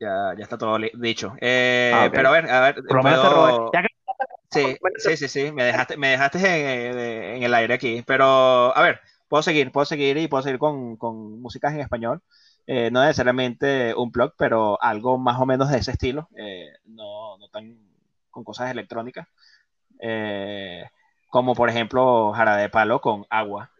[0.03, 1.33] Ya, ya está todo dicho.
[1.39, 2.09] Eh, Ah.
[2.11, 3.71] Pero a ver, a ver, Por lo menos puedo-
[4.51, 6.99] Sí, sí, sí, sí, me dejaste, me dejaste en,
[7.37, 10.97] en el aire aquí, pero a ver, puedo seguir, puedo seguir y puedo seguir con,
[10.97, 12.21] con músicas en español,
[12.67, 17.37] Eh, no necesariamente un blog, pero algo más o menos de ese estilo, eh, no,
[17.37, 17.77] no tan
[18.29, 19.27] con cosas electrónicas,
[19.99, 20.83] Eh,
[21.29, 23.71] como por ejemplo Jara de Palo con Agua.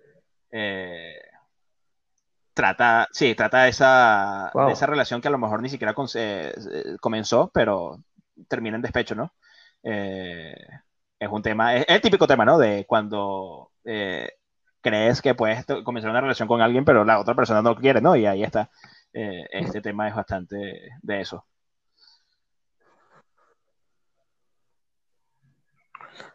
[2.54, 4.68] Trata, sí, trata esa, Wow.
[4.68, 7.98] de esa relación que a lo mejor ni siquiera con- eh, eh, comenzó, pero
[8.48, 9.34] termina en despecho, ¿no?
[9.82, 10.56] Eh,
[11.20, 12.58] es un tema, es el típico tema, ¿no?
[12.60, 14.30] De cuando eh,
[14.82, 18.16] crees que puedes comenzar una relación con alguien, pero la otra persona no quiere, ¿no?
[18.16, 18.70] Y ahí está.
[19.13, 20.56] Este tema es bastante
[21.02, 21.46] de eso.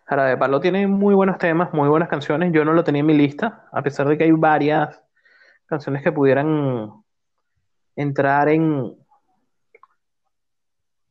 [0.06, 2.52] Jara de Palo tiene muy buenos temas, muy buenas canciones.
[2.52, 5.02] Yo no lo tenía en mi lista, a pesar de que hay varias
[5.68, 6.92] canciones que pudieran
[7.94, 8.96] entrar en,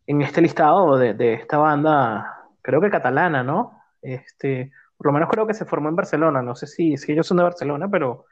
[0.07, 3.79] en este listado de, de esta banda, creo que catalana, ¿no?
[4.01, 6.41] Este, por lo menos creo que se formó en Barcelona.
[6.41, 8.25] No sé si, si ellos son de Barcelona, pero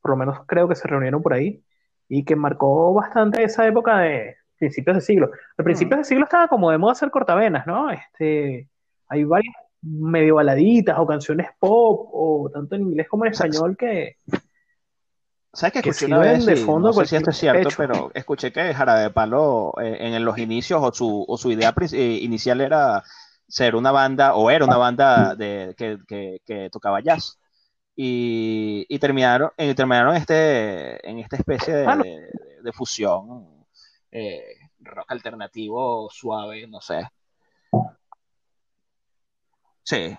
[0.00, 1.62] por lo menos creo que se reunieron por ahí
[2.08, 5.30] y que marcó bastante esa época de principios de siglo.
[5.56, 7.90] A principios de siglo estaba como de moda hacer cortavenas, ¿no?
[7.90, 8.68] Este,
[9.08, 14.16] hay varias medio baladitas o canciones pop o tanto en inglés como en español que
[15.52, 16.46] ¿Sabes que Que escuché una sirven vez?
[16.46, 19.96] de y fondo no sé si esto es cierto, pero escuché que Jarabe Palo eh,
[20.00, 23.02] en los inicios o su, o su idea eh, inicial era
[23.48, 27.38] ser una banda o era una banda de, que, que- que tocaba jazz.
[27.96, 32.04] Y, y terminaron, eh, terminaron este, en esta especie de, Ah, no.
[32.04, 32.30] de-
[32.62, 33.66] de fusión,
[34.12, 34.44] eh,
[34.80, 37.08] rock alternativo, suave, no sé.
[39.84, 40.16] Sí,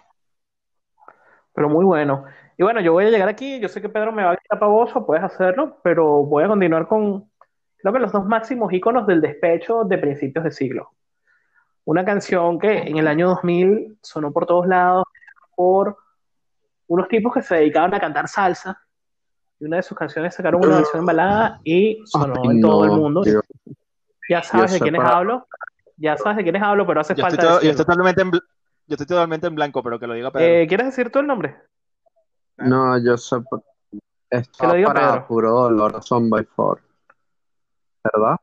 [1.53, 2.25] pero muy bueno.
[2.61, 4.59] Y bueno, yo voy a llegar aquí, yo sé que Pedro me va a quitar
[4.59, 7.27] pavoso, puedes hacerlo, pero voy a continuar con,
[7.79, 10.91] creo que los dos máximos íconos del despecho de principios de siglo.
[11.85, 15.05] Una canción que en el año 2000 sonó por todos lados
[15.55, 15.97] por
[16.85, 18.79] unos tipos que se dedicaban a cantar salsa.
[19.59, 22.85] Y una de sus canciones sacaron una versión en balada y sonó Ay, en todo
[22.85, 23.23] no, el mundo.
[24.29, 25.47] Ya sabes de quiénes para- hablo,
[25.97, 27.71] ya sabes de quiénes hablo, pero hace yo falta estoy, todo- yo decirlo.
[27.71, 28.43] estoy totalmente en, bl-
[28.85, 30.45] yo estoy totalmente en blanco, pero que lo diga Pedro.
[30.45, 31.55] Eh, ¿quieres decir tú el nombre?
[32.57, 33.37] No, yo sé.
[34.29, 35.27] Que lo diga para Pedro.
[35.27, 36.81] puro dolor, son by four.
[38.03, 38.37] ¿Verdad?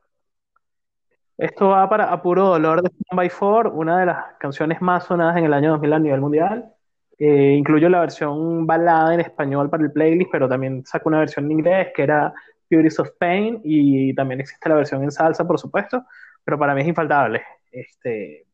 [1.37, 5.05] Esto va para A Puro Dolor de Stand by Four, una de las canciones más
[5.05, 6.73] sonadas en el año 2000 a nivel mundial.
[7.17, 11.45] Eh, incluyo la versión balada en español para el playlist, pero también saco una versión
[11.45, 12.33] en inglés que era
[12.69, 16.05] Beauties of Pain y también existe la versión en salsa, por supuesto,
[16.43, 17.41] pero para mí es infaltable,
[17.71, 18.45] este,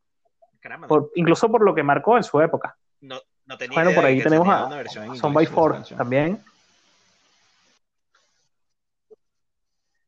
[0.59, 2.75] Caramba, por- incluso por lo que marcó en su época.
[3.01, 4.69] no, no tenía Bueno, por ahí tenemos a
[5.15, 6.43] Son by Four también.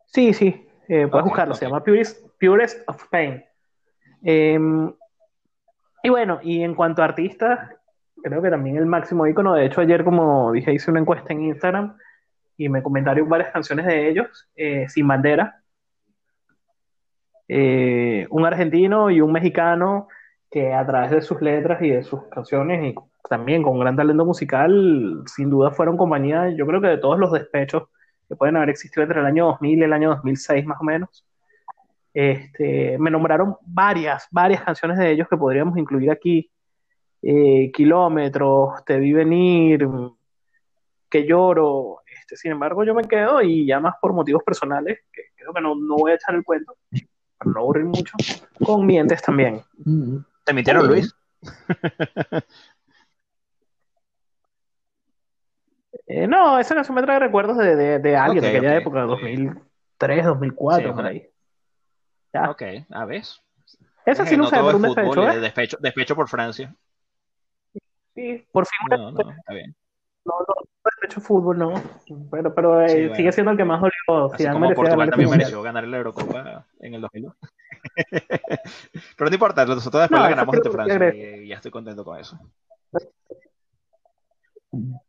[0.08, 3.44] Sí, sí, eh, puedes buscarlo, se llama Purest, Purest of Pain.
[4.24, 4.60] Eh,
[6.04, 7.70] y bueno, y en cuanto a artistas,
[8.24, 11.44] creo que también el máximo ícono, de hecho ayer como dije hice una encuesta en
[11.44, 11.98] Instagram
[12.58, 15.62] y me comentaron varias canciones de ellos, eh, Sin Bandera,
[17.50, 20.10] Eh, un argentino y un mexicano
[20.58, 22.96] que a través de sus letras y de sus canciones y
[23.30, 27.32] también con gran talento musical, sin duda fueron compañía, yo creo que de todos los
[27.32, 27.84] despechos
[28.28, 31.26] que pueden haber existido entre el año 2000 y el año 2006 más o menos.
[32.12, 36.50] Este, me nombraron varias, varias canciones de ellos que podríamos incluir aquí.
[37.22, 39.88] Eh, kilómetros, Te vi venir,
[41.08, 42.00] Que lloro.
[42.20, 45.62] Este, sin embargo, yo me quedo y ya más por motivos personales, que creo que
[45.62, 46.76] no, no voy a echar el cuento,
[47.38, 48.14] para no aburrir mucho,
[48.66, 49.62] con Mientes también.
[50.48, 51.14] ¿Te mintieron, Luis?
[56.10, 60.26] Eh, no, esa canción me trae recuerdos de, de, de alguien de aquella época, 2003,
[60.26, 61.28] 2004, por ahí.
[62.34, 62.50] Ya.
[62.50, 63.24] Ok, a ver.
[64.06, 65.40] Esa sí usé por un despecho, ¿eh?
[65.42, 66.16] despecho, despecho.
[66.16, 66.74] por Francia.
[68.16, 68.98] Sí, por fin.
[68.98, 69.76] No, no, está bien.
[70.24, 70.56] No, no,
[70.86, 71.74] despecho fútbol, no.
[72.32, 73.16] Pero, pero eh, sí, bueno.
[73.16, 74.34] sigue siendo el que más dolió.
[74.34, 77.36] Así como Portugal también mereció ganar la Eurocopa en el 2002.
[79.18, 82.04] pero no importa, nosotros después no, la ganamos ante Francia y, y ya estoy contento
[82.04, 82.40] con eso.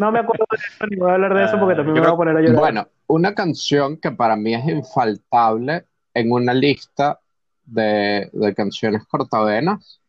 [0.00, 2.12] No me acuerdo de eso, ni voy a hablar de eso porque también me voy
[2.12, 2.56] a poner a llorar.
[2.56, 7.18] Bueno, una canción que para mí es infaltable en una lista
[7.64, 10.00] de, de canciones cortavenas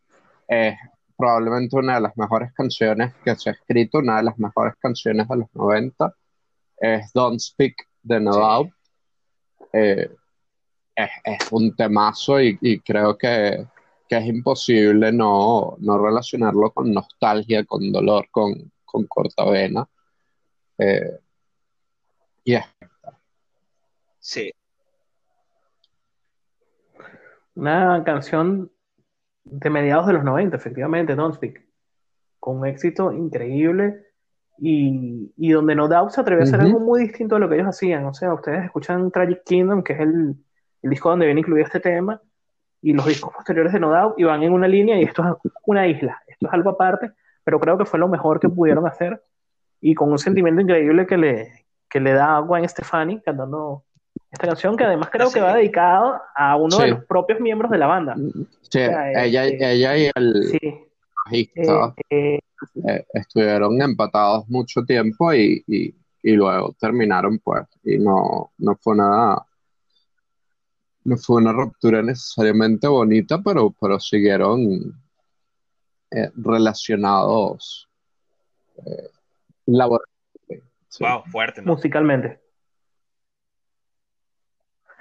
[0.47, 0.75] es
[1.17, 5.27] probablemente una de las mejores canciones que se ha escrito, una de las mejores canciones
[5.27, 6.13] de los 90,
[6.77, 8.71] es Don't Speak de No Doubt.
[9.73, 10.09] Eh,
[10.95, 13.67] es, es, un temazo y, y creo que,
[14.07, 19.87] que, es imposible no, no relacionarlo con nostalgia, con dolor, con, con cortavena.
[20.77, 21.19] Eh,
[22.43, 22.65] y es.
[24.19, 24.51] Sí.
[27.55, 28.71] Una canción
[29.43, 31.65] de mediados de los 90, efectivamente, Don't Speak,
[32.39, 34.05] con un éxito increíble
[34.57, 36.65] y, y donde No Doubt se atrevió a hacer uh -huh.
[36.67, 38.05] algo muy distinto a lo que ellos hacían.
[38.05, 40.35] O sea, ustedes escuchan Tragic Kingdom, que es el,
[40.85, 42.21] el disco donde viene incluido este tema,
[42.81, 45.51] y los discos posteriores de No Doubt, y van en una línea, y esto es
[45.65, 47.11] una isla, esto es algo aparte,
[47.43, 49.19] pero creo que fue lo mejor que pudieron hacer,
[49.81, 53.83] y con un sentimiento increíble que le, que le da a Gwen Stefani cantando
[54.31, 56.83] esta canción que además creo que va dedicado a uno sí.
[56.83, 58.15] de los propios miembros de la banda.
[58.15, 60.87] Sí, o sea, ella, eh, ella, y el sí.
[61.25, 62.39] bajista eh,
[62.87, 68.95] eh, estuvieron empatados mucho tiempo y, y, y, luego terminaron pues y no, no fue
[68.95, 69.43] nada
[71.05, 74.93] no fue una ruptura necesariamente bonita pero, pero siguieron
[76.11, 77.89] eh, relacionados
[79.65, 80.15] laboralmente.
[80.99, 81.61] Wow, fuerte.
[81.61, 81.73] ¿no?
[81.73, 82.39] Musicalmente.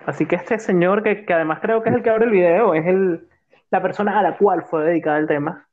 [0.07, 2.75] Así que este señor, que, que, además creo que es el que abre el video,
[2.75, 3.29] es el,
[3.71, 5.67] la persona a la cual fue dedicada el tema.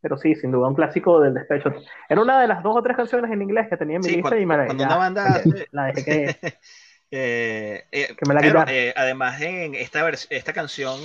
[0.00, 1.72] Pero sí, sin duda, un clásico del despecho.
[2.08, 4.14] Era una de las dos o tres canciones en inglés que tenía en mi sí,
[4.16, 6.36] lista cuando, y me cuando una banda la dejé que,
[7.10, 11.00] eh, eh, que me la claro, eh, además en esta, esta canción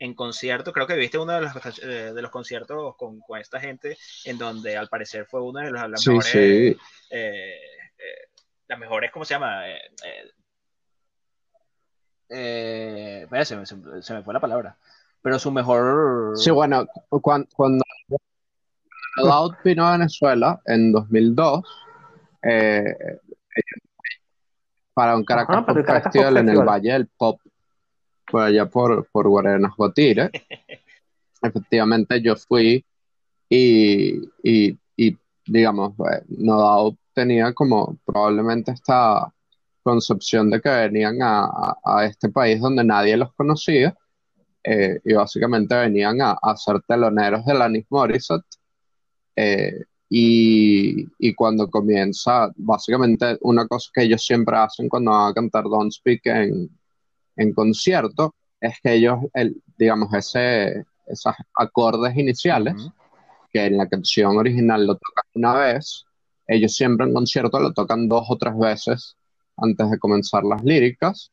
[0.00, 1.54] en concierto, creo que viste uno de los,
[2.14, 5.90] de los conciertos con, con, esta gente, en donde al parecer fue uno de los
[5.90, 6.76] las sí, mejores, sí.
[8.68, 9.64] las mejores, ¿cómo se llama?
[12.28, 14.76] Se, me, se, me, fue la palabra.
[15.20, 16.38] Pero su mejor.
[16.38, 16.86] Sí, bueno,
[17.20, 17.84] cuando, cuando
[19.26, 21.64] Out vino a Venezuela en 2002,
[22.42, 23.18] eh,
[24.98, 26.64] para un Caracas Ajá, Pop Caracas Festival Pop en el.
[26.64, 27.40] Valle del Pop,
[28.28, 30.28] por allá por, por Guarenas Guatire.
[31.40, 32.84] Efectivamente, yo fui
[33.48, 39.32] y, y, y digamos, eh, No Doubt tenía como probablemente esta
[39.84, 43.96] concepción de que venían a, a, este país donde nadie los conocía
[44.64, 48.56] eh, y básicamente venían a, a, ser teloneros de Alanis Morissette
[49.36, 55.34] eh, y, y, cuando comienza, básicamente una cosa que ellos siempre hacen cuando van a
[55.34, 56.70] cantar Don't Speak en,
[57.36, 62.92] en concierto es que ellos, el, digamos, ese, esos acordes iniciales uh -huh.
[63.52, 66.04] que en la canción original lo tocan una vez,
[66.46, 69.16] ellos siempre en concierto lo tocan dos o tres veces
[69.58, 71.30] antes de comenzar las líricas.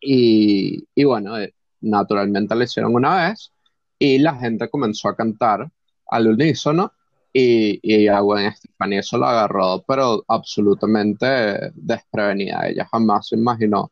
[0.00, 3.52] Y, y, bueno, eh, naturalmente lo hicieron una vez
[3.98, 5.70] y la gente comenzó a cantar
[6.08, 6.92] al unísono
[7.32, 12.68] y, y a Gwen Stefani eso lo agarró, pero absolutamente desprevenida.
[12.68, 13.90] Ella jamás se imaginó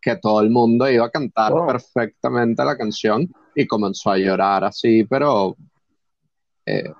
[0.00, 5.04] que todo el mundo iba a cantar perfectamente la canción y comenzó a llorar así,
[5.04, 5.56] pero
[6.66, 6.92] eh,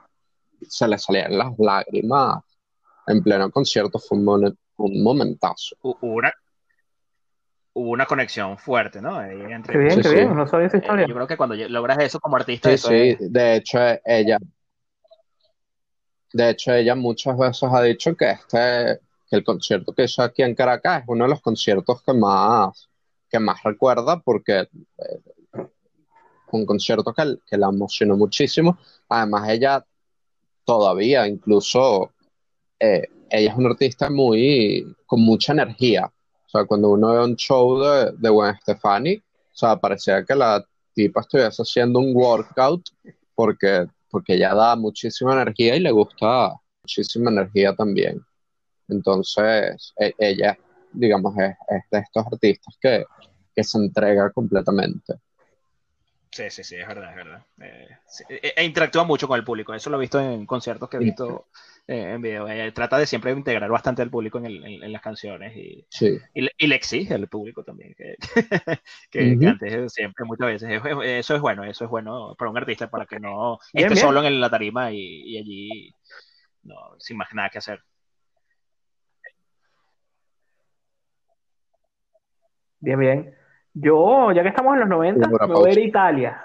[0.63, 2.45] se le salían las lágrimas
[3.07, 3.99] en pleno concierto.
[3.99, 5.77] Fue un momento un momentazo.
[5.83, 6.33] Hubo una,
[7.75, 9.23] hubo una conexión fuerte, ¿no?
[9.23, 10.15] Entre, qué bien, sí, qué sí.
[10.15, 11.05] bien, no sabía esa historia.
[11.05, 12.69] Eh, yo creo que cuando logras eso como artista.
[12.69, 13.33] Sí, eso sí, es...
[13.33, 14.39] de hecho ella,
[16.33, 20.43] de hecho ella muchas veces ha dicho que este, que el concierto que hizo aquí
[20.43, 22.89] en Caracas es uno de los conciertos que más,
[23.29, 25.69] que más recuerda porque eh,
[26.53, 28.79] un concierto que, que la emocionó muchísimo.
[29.09, 29.85] Además ella
[30.65, 32.13] todavía incluso
[32.79, 36.07] eh, ella es una artista muy, con mucha energía.
[36.07, 40.35] O sea, cuando uno ve un show de, de Gwen Stefani, o sea, parecía que
[40.35, 40.63] la
[40.93, 42.91] tipa estuviese haciendo un workout
[43.35, 46.53] porque, porque ella da muchísima energía y le gusta
[46.85, 48.21] muchísima energía también.
[48.89, 50.57] Entonces, e- ella,
[50.93, 53.05] digamos, es, es de estos artistas que,
[53.57, 55.15] que se entrega completamente.
[56.31, 57.47] Sí, sí, sí, es verdad, es verdad.
[57.61, 59.75] Eh, sí, e, e interactúa mucho con el público.
[59.75, 61.47] Eso lo he visto en conciertos que he visto
[61.89, 62.49] eh, en video.
[62.49, 65.87] Eh, trata de siempre integrar bastante al público en, el- en- en las canciones y,
[65.91, 66.19] Sí.
[66.35, 68.17] y, le, y le exige al público también que,
[69.11, 70.71] que, antes siempre, muchas veces.
[70.71, 73.87] Es- es- Eso es bueno, eso es bueno para un artista para que no Bien,
[73.87, 74.07] esté bien.
[74.07, 75.95] solo en la tarima y, y allí
[76.65, 77.81] no, sin más nada que hacer.
[82.81, 83.35] Bien, bien.
[83.75, 85.81] Yo, ya que estamos en los 90, Una me voy a ir pausa.
[85.81, 86.45] a Italia.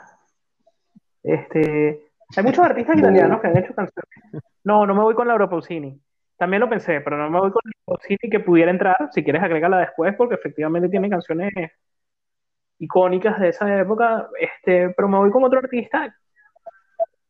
[1.23, 4.43] Este, hay muchos artistas italianos que han hecho canciones.
[4.67, 5.97] No, no me voy con Laura Pausini.
[6.35, 8.97] También lo pensé, pero no me voy con Laura Pausini que pudiera entrar.
[9.13, 11.53] Si quieres, agrégala después, porque efectivamente tiene canciones
[12.77, 14.27] icónicas de esa época.
[14.37, 16.13] Este, pero me voy con otro artista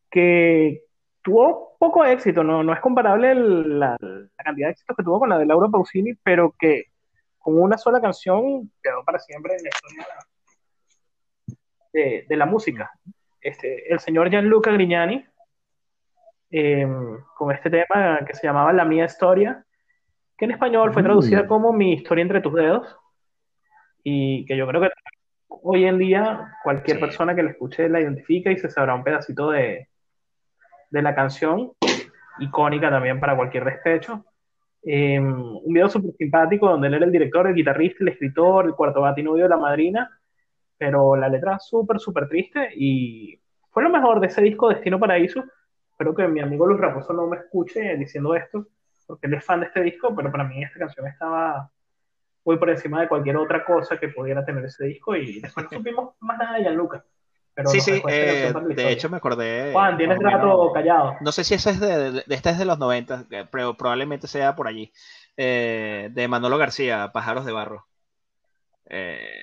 [0.10, 0.82] que
[1.22, 2.44] tuvo poco éxito.
[2.44, 5.68] No, no es comparable la, la cantidad de éxitos que tuvo con la de Laura
[5.70, 6.86] Pausini, pero que
[7.38, 10.08] con una sola canción quedó para siempre en la historia
[11.94, 12.92] de, de la música.
[13.40, 15.24] Este, el señor Gianluca Grignani,
[16.52, 16.88] eh,
[17.36, 19.64] con este tema que se llamaba La Mía Historia,
[20.38, 21.06] que en español fue Mm.
[21.06, 22.96] traducida como Mi Historia entre tus dedos,
[24.04, 24.90] y que yo creo que
[25.50, 27.02] hoy en día cualquier Sí.
[27.04, 29.88] persona que la escuche la identifica y se sabrá un pedacito de,
[30.90, 31.72] de la canción,
[32.40, 34.24] icónica también para cualquier despecho.
[34.84, 38.76] Eh, un video súper simpático donde él era el director, el guitarrista, el escritor, el
[38.76, 40.10] cuarto batinovio de la madrina,
[40.78, 43.38] pero la letra súper, súper triste y
[43.72, 45.44] fue lo mejor de ese disco Destino Paraíso.
[45.98, 48.68] Espero que mi amigo Luis Raposo no me escuche diciendo esto,
[49.08, 51.72] porque él es fan de este disco, pero para mí esta canción estaba
[52.46, 55.78] muy por encima de cualquier otra cosa que pudiera tener ese disco y después no
[55.80, 57.04] supimos más nada de Gianluca.
[57.56, 59.72] Pero Sí, sí, eh, de hecho me acordé.
[59.74, 61.16] Juan, tienes rato menos- callado.
[61.20, 64.28] No sé si esa es de, de- esta es de los 90, eh, pero probablemente
[64.28, 64.94] sea por allí.
[65.36, 67.88] Eh, de Manolo García, Pájaros de Barro.
[68.86, 69.42] Eh,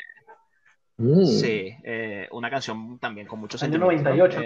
[0.96, 1.24] Mm.
[1.24, 4.40] Sí, eh, una canción también con mucho sentimiento, 98.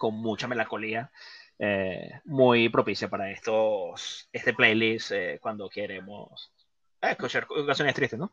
[0.00, 1.10] Con mucha melancolía,
[1.58, 6.50] eh, muy propicia para estos, este playlist eh, cuando queremos
[7.02, 8.32] eh, escuchar canciones tristes, ¿no?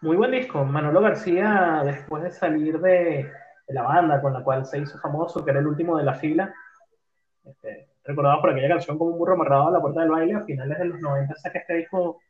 [0.00, 0.64] Muy buen disco.
[0.64, 3.30] Manolo García, después de salir de,
[3.68, 6.14] de la banda con la cual se hizo famoso, que era el último de la
[6.14, 6.54] fila,
[7.44, 10.40] este, recordado por aquella canción como un burro amarrado a la puerta del baile, a
[10.40, 12.22] finales de los 90 saca este disco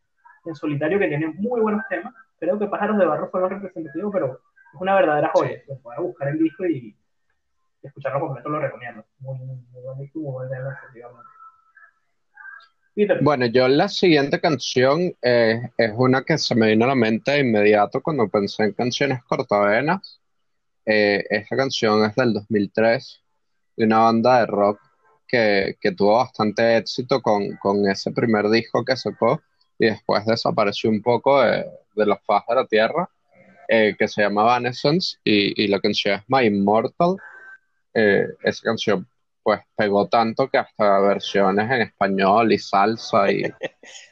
[0.44, 2.12] en solitario que tiene muy buenos temas.
[2.42, 4.32] Creo que Pájaros de Barro fue lo representativo, pero
[4.74, 5.62] es una verdadera joya.
[5.64, 5.72] Sí.
[5.80, 6.92] Voy a buscar el disco y,
[7.80, 9.04] escucharlo completo, lo recomiendo.
[9.20, 9.58] Muy, muy,
[10.00, 11.30] disco, muy buen tema, efectivamente.
[12.96, 16.94] Peter, Bueno, yo la siguiente canción eh, es una que se me vino a la
[16.96, 20.20] mente de inmediato cuando pensé en canciones cortavenas.
[20.84, 23.22] Eh, esta canción es del 2003
[23.76, 24.80] de una banda de rock
[25.28, 29.40] que, que tuvo bastante éxito con, con ese primer disco que sacó
[29.82, 31.66] y después desapareció un poco de,
[31.96, 33.10] de la faz de la tierra,
[33.66, 37.16] eh, que se llama Evanescence y, y la canción es My Immortal.
[37.92, 39.08] Eh, esa canción
[39.42, 43.42] pues pegó tanto que hasta versiones en español y salsa y,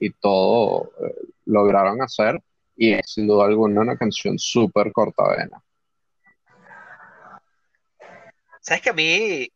[0.01, 1.15] y todo eh,
[1.45, 2.43] lograron hacer
[2.75, 5.63] y es sin duda alguna una canción súper cortavena.
[8.61, 9.49] Sabes que a mí,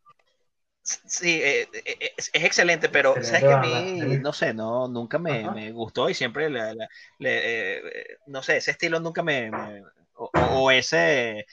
[0.84, 4.20] sí, eh, eh, es, es excelente, pero Excelente sabes que a mí, sí.
[4.20, 8.58] no sé, no, nunca me, me gustó y siempre, la- la- le- eh, no sé,
[8.58, 9.82] ese estilo nunca me, me-
[10.16, 11.46] o, o ese,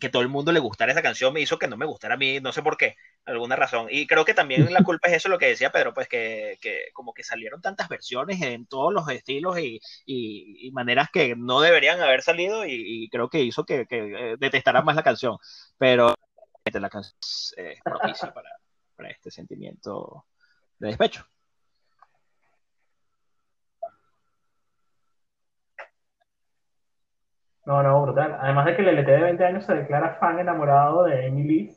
[0.00, 2.16] que todo el mundo le gustara esa canción me hizo que no me gustara a
[2.18, 3.88] mí, no sé por qué, alguna razón.
[3.90, 6.86] Y creo que también la culpa es eso, lo que decía Pedro, pues que, que
[6.94, 11.60] como que salieron tantas versiones en todos los estilos y, y- y maneras que no
[11.60, 12.72] deberían haber salido y,
[13.04, 15.38] y creo que hizo que, que, eh, detestara más la canción.
[15.78, 16.14] Pero
[16.72, 18.50] la canción es eh, propicia para,
[18.98, 20.26] para este sentimiento
[20.80, 21.24] de despecho.
[27.64, 28.36] No, no, brutal.
[28.40, 31.70] Además de que el LT de 20 años se declara fan enamorado de Emily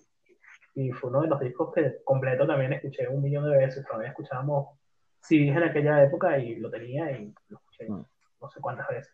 [0.73, 3.85] y fue uno de los discos que completo también escuché un millón de veces.
[3.85, 4.79] Todavía escuchábamos
[5.19, 8.05] CDs en aquella época y lo tenía y lo escuché Mm.
[8.41, 9.13] no sé cuántas veces.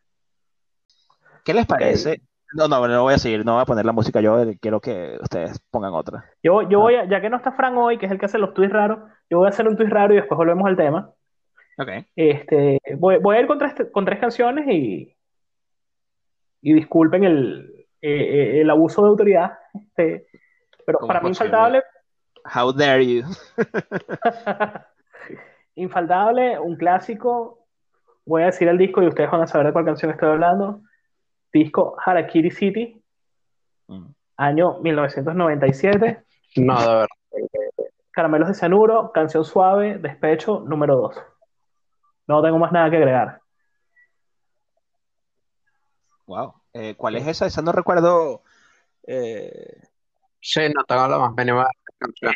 [1.43, 2.21] ¿Qué les parece?
[2.53, 5.17] No, no, no voy a seguir, no voy a poner la música yo, quiero que
[5.21, 6.25] ustedes pongan otra.
[6.41, 8.37] Yo, yo voy a, ya que no está Fran hoy, que es el que hace
[8.37, 11.11] los tweets raros, yo voy a hacer un tweet raro y después volvemos al tema.
[11.77, 11.89] Ok.
[12.15, 15.13] Este, voy, voy a ir con tres, con tres canciones y,
[16.61, 19.57] y disculpen el, eh, eh, el abuso de autoridad.
[19.73, 20.27] Este,
[20.85, 21.83] pero ¿Cómo para mí infaltable,
[22.55, 23.23] How dare you.
[25.75, 27.65] Infaltable, un clásico.
[28.25, 30.81] Voy a decir el disco y ustedes van a saber de cuál canción estoy hablando.
[31.53, 33.01] Disco Harakiri City,
[33.87, 34.07] Mm.
[34.37, 36.23] año 1997.
[36.57, 37.07] No, de verdad.
[38.11, 41.15] Caramelos de cianuro, canción suave, despecho, número 2.
[42.27, 43.39] No tengo más nada que agregar.
[46.25, 46.53] Wow.
[46.73, 47.45] Eh, ¿Cuál es esa?
[47.45, 48.41] Esa no recuerdo.
[49.07, 49.81] eh,
[50.39, 51.67] Sí, no tengo la más mínima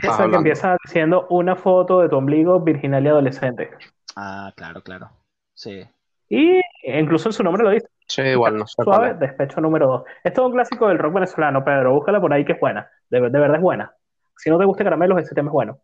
[0.01, 3.69] Esa que empieza diciendo una foto de tu ombligo virginal y adolescente.
[4.15, 5.09] Ah, claro, claro.
[5.53, 5.85] Sí.
[6.29, 7.87] Y incluso en su nombre lo dice.
[8.11, 9.19] Sí, igual no sé cuál Suave, es.
[9.19, 10.03] despecho número 2.
[10.23, 11.93] Esto es un clásico del rock venezolano, Pedro.
[11.93, 12.89] Búscala por ahí que es buena.
[13.09, 13.93] De, de verdad es buena.
[14.35, 15.79] Si no te gusta Caramelos, ese tema es bueno.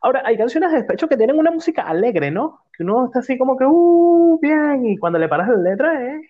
[0.00, 2.60] Ahora, hay canciones de despecho que tienen una música alegre, ¿no?
[2.72, 6.22] Que uno está así como que, uh, bien, y cuando le paras la letra es,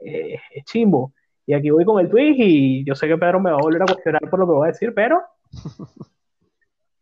[0.00, 1.12] eh, es chimbo.
[1.46, 3.82] Y aquí voy con el twist y yo sé que Pedro me va a volver
[3.82, 5.22] a cuestionar por lo que voy a decir, pero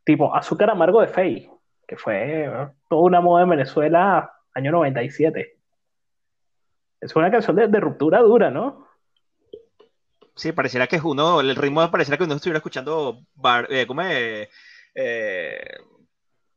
[0.04, 1.50] tipo Azúcar Amargo de Fey,
[1.86, 5.56] que fue eh, toda una moda en Venezuela año 97.
[7.02, 8.86] Es una canción de, de ruptura dura, ¿no?
[10.34, 14.00] Sí, pareciera que es uno, el ritmo pareciera que uno estuviera escuchando bar, eh, ¿cómo
[14.02, 14.48] es?
[14.94, 15.64] Eh,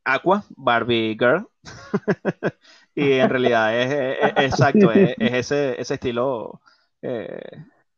[0.04, 1.46] Aqua, Barbie Girl.
[2.94, 6.60] y en realidad es, es- es- exacto, es, es ese, ese estilo.
[7.02, 7.40] eh,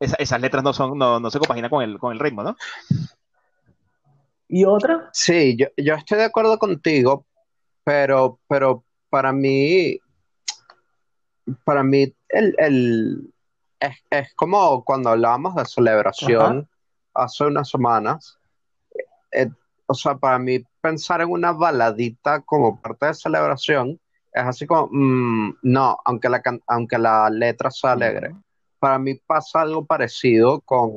[0.01, 2.57] esa- esas letras no son, no, no se compaginan con el, con el ritmo, ¿no?
[4.49, 7.27] Y otra, Sí, yo, yo estoy de acuerdo contigo,
[7.85, 9.99] pero, pero para mí,
[11.65, 13.35] para mí el, el-
[13.81, 16.69] es, es como cuando hablábamos de celebración
[17.15, 18.39] hace unas semanas.
[19.31, 19.49] Eh,
[19.87, 24.01] o sea, para mí pensar en una baladita como parte de celebración
[24.33, 28.35] es así como, mm, no, aunque la, aunque la letra sea alegre.
[28.79, 30.93] Para mí pasa algo parecido con,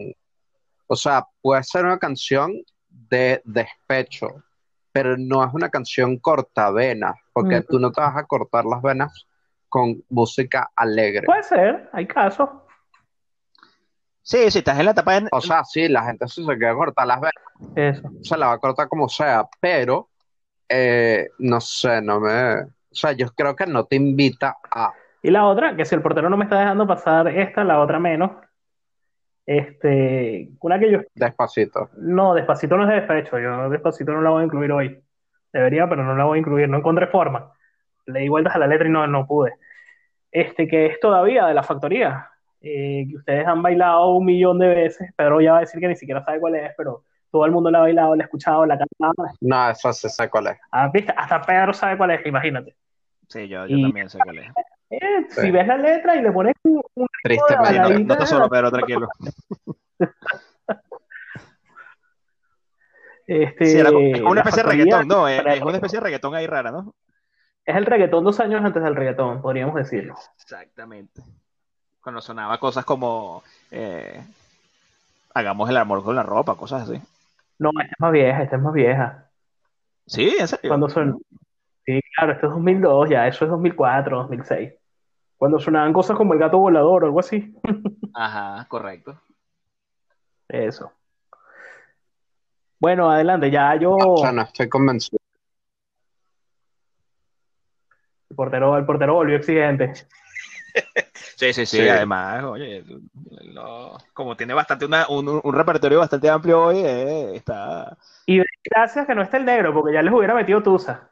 [0.87, 2.53] o sea, puede ser una canción
[2.89, 4.43] de despecho,
[4.91, 7.67] pero no es una canción cortavena, porque Ujú.
[7.69, 9.25] tú no te vas a cortar las venas
[9.71, 11.25] con música alegre.
[11.25, 12.49] puede ser, hay casos.
[14.21, 17.07] Sí, si estás en la etapa de, O sea, sí, la gente se quiere cortar
[17.07, 17.33] las venas,
[17.75, 18.09] Eso.
[18.21, 20.09] se la va a cortar como sea, pero
[20.69, 22.61] eh, no sé, no me...
[22.61, 24.93] O sea, yo creo que no te invita a...
[25.23, 27.99] Y la otra, que si el portero no me está dejando pasar esta, la otra
[27.99, 28.31] menos.
[29.45, 31.89] Este, una que yo, Despacito.
[31.97, 35.03] no, despacito no es de despecho, yo despacito no la voy a incluir hoy.
[35.51, 37.51] Debería, pero no la voy a incluir, no encontré forma.
[38.05, 39.53] Le di vueltas a la letra y no, no pude.
[40.31, 42.29] Este, que es todavía de la factoría,
[42.61, 45.11] eh, que ustedes han bailado un millón de veces.
[45.15, 47.69] Pedro ya va a decir que ni siquiera sabe cuál es, pero todo el mundo
[47.71, 49.13] la ha bailado, la ha escuchado, la ha cantado.
[49.41, 50.57] No, eso sí sé cuál es.
[50.71, 51.13] Ah, ¿viste?
[51.15, 52.75] Hasta Pedro sabe cuál es, imagínate.
[53.27, 54.47] Sí, yo, yo Y- también sé cuál es.
[54.89, 55.41] Eh, Sí.
[55.41, 57.79] Si ves la letra y le pones un, un Tristemente.
[57.79, 59.07] no, no estás solo, pero tranquilo.
[63.27, 65.27] este, Sí, era como- es una especie de reggaetón, ¿no?
[65.27, 66.93] Es, es una especie de reggaetón ahí rara, ¿no?
[67.65, 70.15] Es el reggaetón dos años antes del reggaetón, podríamos decirlo.
[70.35, 71.21] Exactamente.
[72.01, 74.23] Cuando sonaba cosas como eh,
[75.33, 76.99] hagamos el amor con la ropa, cosas así.
[77.59, 79.29] No, esta es más vieja, esta es más vieja.
[80.07, 80.69] Sí, en serio.
[80.69, 81.21] Cuando son...
[81.85, 84.73] Sí, claro, esto es 2002, ya, eso es 2004, 2006.
[85.37, 87.55] Cuando sonaban cosas como el gato volador o algo así.
[88.13, 89.19] Ajá, correcto.
[90.47, 90.91] Eso.
[92.79, 93.95] Bueno, adelante, ya yo...
[93.95, 95.20] O sea, no estoy convencido.
[98.31, 99.93] El portero, el portero volvió exigente.
[101.35, 101.89] Sí, sí, sí, Sí.
[101.89, 102.85] además, oye,
[103.45, 107.97] lo- como tiene bastante una, un, un repertorio bastante amplio hoy, eh, está...
[108.27, 111.09] Y gracias que no está el negro, porque ya les hubiera metido Tusa.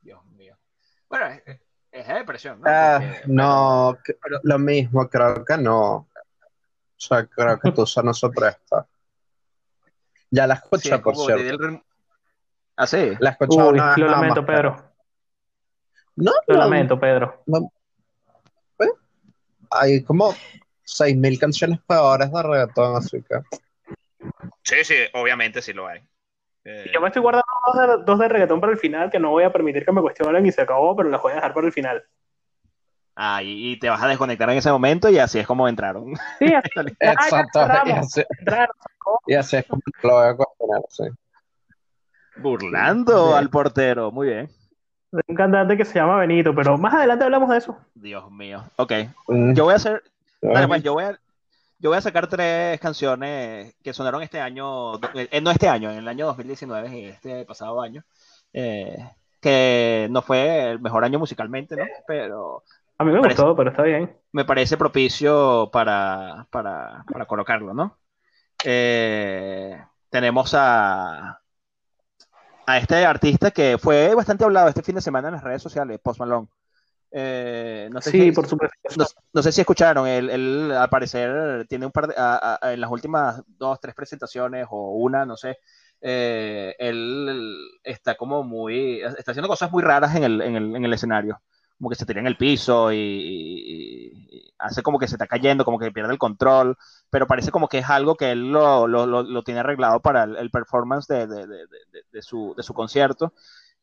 [0.00, 0.56] Dios mío.
[1.10, 1.60] Bueno, es,
[1.92, 2.64] es de depresión, ¿no?
[2.68, 3.98] Ah, Porque- no,
[4.44, 5.92] lo mismo, creo que no.
[5.94, 6.08] O
[6.96, 8.86] sea, creo que Tusa no se presta.
[10.30, 11.82] Ya la Sí, escuché, es por cierto.
[12.76, 13.12] Ah, sí.
[13.20, 14.85] La escuché Uy, una vez lo lamento, más, Pedro.
[16.16, 17.42] No, Lo no, lamento, Pedro.
[19.70, 20.32] hay como
[20.84, 23.36] 6.000 canciones peores de reggaetón, así que...
[24.62, 26.00] Sí, sí, obviamente sí lo hay.
[26.64, 29.30] Eh, Yo me estoy guardando dos de, dos de reggaetón para el final, que no
[29.30, 31.66] voy a permitir que me cuestionen y se acabó, pero las voy a dejar para
[31.66, 32.02] el final.
[33.14, 36.14] Ah, y, y te vas a desconectar en ese momento y así es como entraron.
[36.38, 36.70] Sí, así.
[37.00, 38.76] Exacto, y así, Entraron,
[39.26, 41.04] y así es como lo voy a cuestionar, sí.
[42.36, 43.38] Burlando Sí.
[43.38, 44.10] al portero.
[44.10, 44.50] Muy bien.
[45.16, 47.76] De un cantante que se llama Benito, pero más adelante hablamos de eso.
[47.94, 48.64] Dios mío.
[48.76, 48.92] Ok.
[49.28, 50.02] Mm, Yo voy a hacer.
[50.40, 51.18] Dale, pues, yo voy a.
[51.78, 55.98] Yo voy a sacar tres canciones que sonaron este año, eh, no este año, en
[55.98, 58.02] el año 2019, en este pasado año,
[58.54, 58.96] eh,
[59.42, 61.84] que no fue el mejor año musicalmente, ¿no?
[62.06, 62.62] Pero
[62.98, 64.16] A mí me Parece- gustó, pero está bien.
[64.32, 67.98] me parece propicio para, para, para colocarlo, ¿no?
[68.64, 71.38] Eh, tenemos a,
[72.66, 76.00] a este artista que fue bastante hablado este fin de semana en las redes sociales,
[76.02, 76.48] Post Malone.
[77.12, 78.76] Eh, no sé Sí, si, por supuesto.
[78.96, 82.72] no, no sé si escucharon, él, él, al parecer tiene un par de, a- a-
[82.72, 85.58] en las últimas dos, tres presentaciones o una, no sé,
[86.00, 90.84] eh, él está como muy, está haciendo cosas muy raras en el, en el, en
[90.84, 91.40] el escenario,
[91.78, 95.78] como que se tira en el piso y, hace como que se está cayendo, como
[95.78, 96.76] que pierde el control,
[97.10, 100.50] pero parece como que es algo que él lo, lo, lo, tiene arreglado para el,
[100.50, 101.46] performance de, de,
[102.12, 103.32] de, su, de su concierto.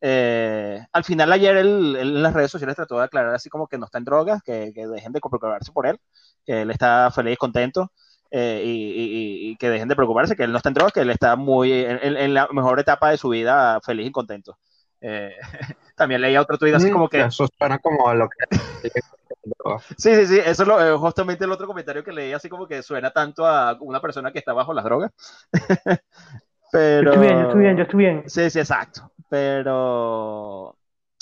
[0.00, 3.68] Eh, al final ayer él, él en las redes sociales trató de aclarar así como
[3.68, 5.98] que no está en drogas, que, que dejen de preocuparse por él,
[6.44, 7.90] que él está feliz, contento
[8.30, 11.00] eh, y, y- y que dejen de preocuparse, que él no está en drogas, que
[11.00, 14.58] él está muy en la mejor etapa de su vida, feliz y contento.
[15.00, 15.32] Eh,
[15.96, 17.20] también leía otro tuit así como que...
[17.20, 18.56] Eso suena como a lo que...
[19.96, 22.66] Sí, sí, sí, eso es lo- eh, justamente el otro comentario que leí, así como
[22.66, 25.10] que suena tanto a una persona que está bajo las drogas.
[26.72, 27.12] Yo Pero...
[27.12, 28.24] estoy bien, yo estoy bien, yo estoy bien.
[28.26, 29.12] Sí, sí, exacto.
[29.28, 30.76] Pero,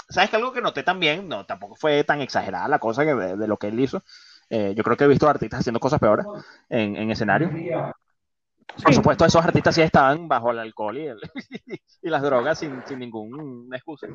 [0.08, 1.28] ¿sabes que algo que noté también?
[1.28, 4.02] No, tampoco fue tan exagerada la cosa que de, de lo que él hizo.
[4.48, 6.26] Eh, yo creo que he visto artistas haciendo cosas peores
[6.68, 7.50] en, en escenario.
[8.66, 8.94] Por Sí.
[8.94, 11.20] supuesto, esos artistas sí estaban bajo el alcohol y, el-
[12.02, 14.06] y las drogas sin, sin ninguna excusa.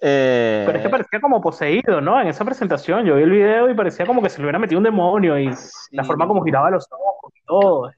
[0.00, 2.20] Eh, Pero es que parecía como poseído, ¿no?
[2.20, 3.04] En esa presentación.
[3.04, 5.46] Yo vi el video y parecía como que se le hubiera metido un demonio y
[5.48, 5.96] la sí.
[6.04, 7.92] forma como giraba los ojos y todo.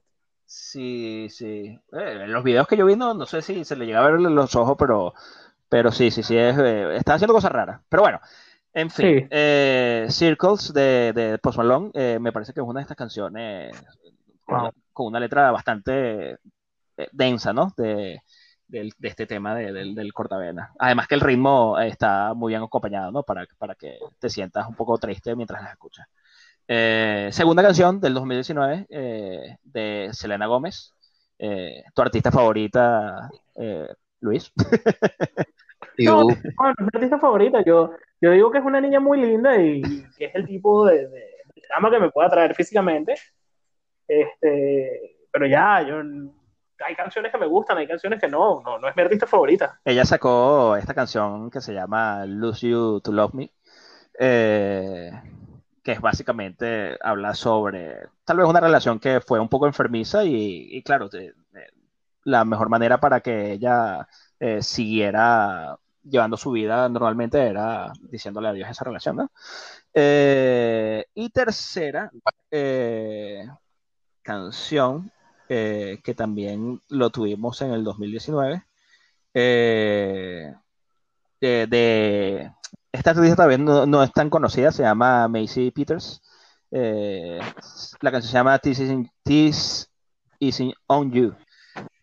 [0.44, 1.78] Sí, sí.
[1.92, 4.10] Eh, en los videos que yo vi, no, no sé si se le llega a
[4.10, 5.12] ver los ojos, pero,
[5.68, 7.80] pero sí, sí, sí, es, eh, está haciendo cosas raras.
[7.88, 8.18] Pero bueno,
[8.72, 9.26] en fin, Sí.
[9.30, 13.76] eh, Circles de, de Post Malone, eh, me parece que es una de estas canciones
[14.46, 14.70] Wow.
[14.98, 16.32] Con una letra bastante
[16.96, 17.72] eh, densa, ¿no?
[17.76, 18.20] De,
[18.66, 20.72] del- de este tema de- del, del cortavena.
[20.78, 23.22] Además que el ritmo está muy bien acompañado, ¿no?
[23.24, 26.06] Para, para que te sientas un poco triste mientras las escuchas.
[26.68, 30.94] Eh, segunda canción del 2019 eh, de Selena Gómez.
[31.38, 33.88] Eh, tu artista favorita, eh,
[34.20, 34.52] Luis.
[36.04, 36.24] No, no,
[36.58, 37.62] no es mi artista favorita.
[37.64, 37.90] Yo,
[38.20, 41.20] yo digo que es una niña muy linda y que es el tipo de, de,
[41.54, 43.14] de que me puede atraer físicamente.
[44.08, 46.02] Este, pero ya, yo
[46.84, 49.80] hay canciones que me gustan, hay canciones que no, no, no es mi artista favorita.
[49.84, 53.52] Ella sacó esta canción que se llama Lose You to Love Me,
[54.18, 55.10] eh,
[55.82, 60.68] que es básicamente habla sobre tal vez una relación que fue un poco enfermiza y,
[60.70, 61.08] y claro,
[62.24, 64.06] la mejor manera para que ella
[64.38, 69.30] eh, siguiera llevando su vida normalmente era diciéndole adiós a esa relación, ¿no?
[69.92, 72.10] Eh, y tercera
[74.28, 75.10] canción
[75.48, 78.62] eh, que también lo tuvimos en el 2019
[79.34, 80.52] eh,
[81.40, 82.52] de, de-
[82.92, 86.20] esta artista también no, es tan conocida, se llama Macy Peters.
[86.70, 87.38] Eh,
[88.00, 89.88] la canción se llama This is, This
[90.40, 91.34] is on You.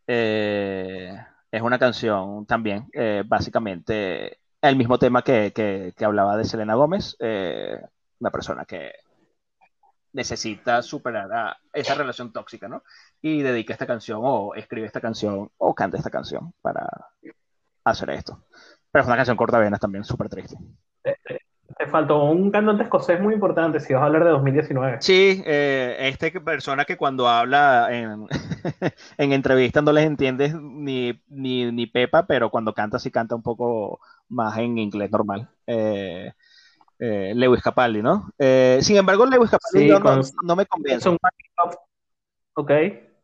[0.07, 1.13] Eh,
[1.51, 6.75] es una canción también, eh, básicamente, el mismo tema que, que- que hablaba de Selena
[6.75, 7.79] Gómez, eh,
[8.19, 8.91] una persona que
[10.15, 12.83] necesita superar a esa relación tóxica, ¿no?
[13.21, 16.87] Y dedica esta canción o escribe esta canción o canta esta canción para
[17.83, 18.45] hacer esto.
[18.91, 20.55] Pero es una canción corta venas también, súper triste.
[21.77, 24.97] Te faltó un cantante escocés muy importante si vas a hablar de 2019.
[25.01, 28.25] Sí, eh, esta persona que cuando habla en,
[29.17, 33.43] en entrevistas no les entiendes ni, ni, ni pepa, pero cuando canta sí canta un
[33.43, 33.99] poco
[34.29, 35.49] más en inglés normal.
[35.67, 36.31] Eh,
[36.99, 38.31] eh, Lewis Capaldi, ¿no?
[38.37, 41.01] Eh, sin embargo, Lewis Capaldi Sí, no, no- con- no me convence.
[41.01, 41.17] Son-
[42.57, 42.71] Ok.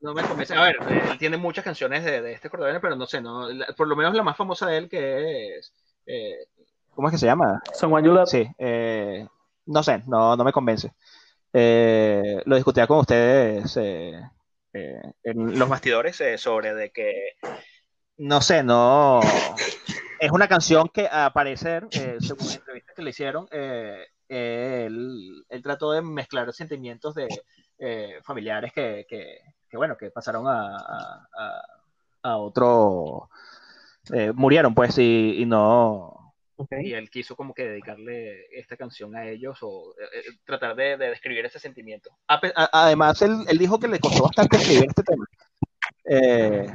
[0.01, 0.53] No me convence.
[0.55, 0.76] A ver,
[1.11, 3.95] él tiene muchas canciones de, de este cordobés, pero no sé, no, la- por lo
[3.95, 5.74] menos la más famosa de él que es...
[6.05, 6.47] eh,
[6.95, 7.61] ¿Cómo es que se llama?
[7.74, 8.28] Someone You Love.
[8.28, 9.26] Sí, eh,
[9.67, 10.91] no sé, no, no me convence.
[11.53, 14.19] Eh, lo discutía con ustedes eh,
[14.74, 17.13] eh, en los bastidores eh, sobre de que,
[18.17, 19.22] no sé, no...
[20.22, 25.43] Es una canción que a parecer, eh, según la entrevista que le hicieron, eh, él,
[25.49, 27.28] él trató de mezclar sentimientos de
[27.80, 30.78] eh, familiares que, que, que, bueno, que pasaron a,
[32.22, 33.32] a, otro,
[34.13, 36.36] eh, murieron pues y, y no,
[36.69, 41.09] y él quiso como que dedicarle esta canción a ellos o eh, tratar de, de
[41.09, 42.11] describir ese sentimiento.
[42.28, 45.26] A pe- a- además, él, él dijo que le costó bastante escribir este tema.
[46.04, 46.68] Eh,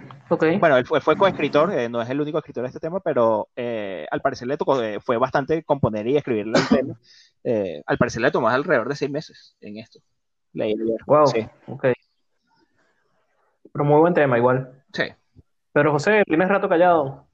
[0.61, 3.49] bueno, él fue, fue coescritor, eh, no es el único escritor de este tema, pero
[3.57, 6.95] eh, al parecer le tocó, eh, fue bastante componer y escribirle el tema.
[7.49, 10.01] Eh, al parecer le tomó alrededor de seis meses en esto.
[10.53, 10.99] Leí ayer.
[11.07, 11.29] Wow.
[11.29, 11.87] Sí, Ok.
[13.73, 14.83] Pero muy buen tema, igual.
[14.93, 15.05] sí.
[15.73, 17.29] Pero José, tienes rato callado.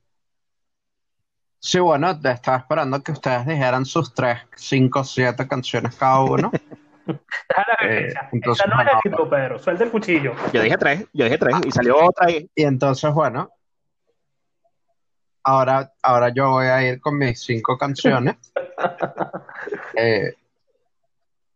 [1.58, 6.50] sí, bueno, te estaba esperando que ustedes dijeran sus tres, cinco, siete canciones cada uno.
[7.84, 9.58] Eh, entonces, Esa no es actitud, Pedro.
[9.58, 10.34] Suelta el cuchillo.
[10.52, 12.48] Yo dije tres, yo dije tres y salió otra y...
[12.54, 13.50] Y entonces, bueno,
[15.42, 18.36] ahora, ahora yo voy a ir con mis cinco canciones.
[19.94, 20.34] Eh,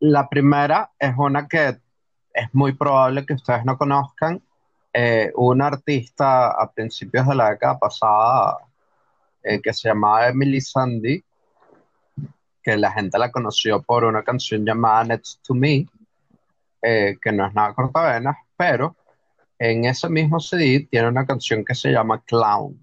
[0.01, 1.78] la primera es una que
[2.32, 4.42] es muy probable que ustedes no conozcan.
[4.92, 8.59] Eh, un artista a principios de la década pasada
[9.42, 11.24] eh, que se llamaba Emily Sandy,
[12.66, 15.86] que la gente la conoció por una canción llamada Next to Me,
[16.82, 18.96] eh, que no es nada cortavenas, pero
[19.56, 22.76] en ese mismo CD tiene una canción que se llama Clown.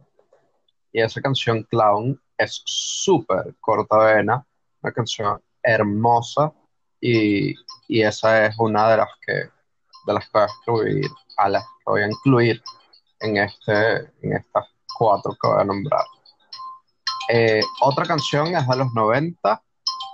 [0.93, 4.45] Y esa canción Clown es súper cortavena,
[4.81, 6.53] una canción hermosa
[7.01, 7.53] y,
[7.89, 9.33] y esa es una de las que
[10.05, 12.63] de las que voy a incluir, a las que voy a incluir
[13.19, 14.65] en este, en estas
[14.97, 16.05] cuatro que voy a nombrar.
[17.29, 19.61] Eh, otra canción es de los 90,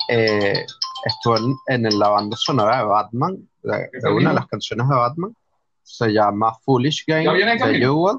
[0.10, 0.66] eh,
[1.06, 4.96] estuvo en, en la banda sonora de Batman, de, de una de las canciones de
[4.96, 5.36] Batman,
[5.84, 7.80] se llama Foolish Game ¿Ya viene en de?
[7.80, 8.18] Jewel,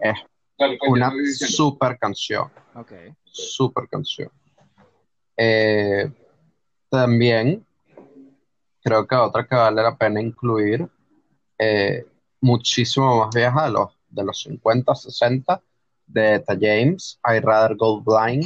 [0.00, 0.18] es
[0.56, 2.50] pues, una super canción.
[2.74, 2.92] Ok.
[3.24, 4.30] Super canción.
[5.36, 6.10] Eh,
[6.88, 7.66] también
[8.82, 10.86] creo que otra que vale la pena incluir,
[11.58, 12.04] eh,
[12.40, 15.62] muchísimo más vieja de los, de los 50, 60,
[16.06, 18.44] de Etta James, I Rather Go Blind,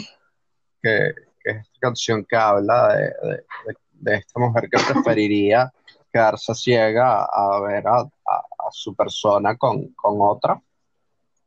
[0.83, 1.15] que,
[1.47, 3.37] que es esta canción que habla de, de-
[3.67, 5.73] de- de esta mujer que preferiría
[6.13, 10.61] quedarse ciega a, ver a, a- a su persona con, con otra.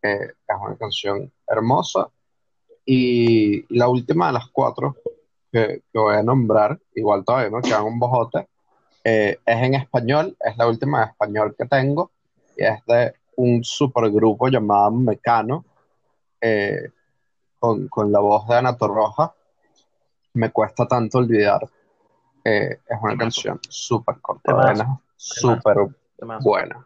[0.02, 2.08] Eh, es una canción hermosa.
[2.86, 4.96] Y la última de las cuatro
[5.52, 8.48] que, que voy a nombrar, igual todavía me quedan un bojote,
[9.04, 12.12] eh, es en español, es la última en español que tengo,
[12.58, 15.66] y es de un supergrupo llamado Mecano,
[16.42, 16.90] eh,
[17.60, 19.34] con, con la voz de Ana Torroja.
[20.34, 21.62] Me cuesta tanto olvidar.
[22.44, 23.18] Eh, es una Temazo.
[23.18, 25.78] canción súper corta, súper
[26.42, 26.86] buena.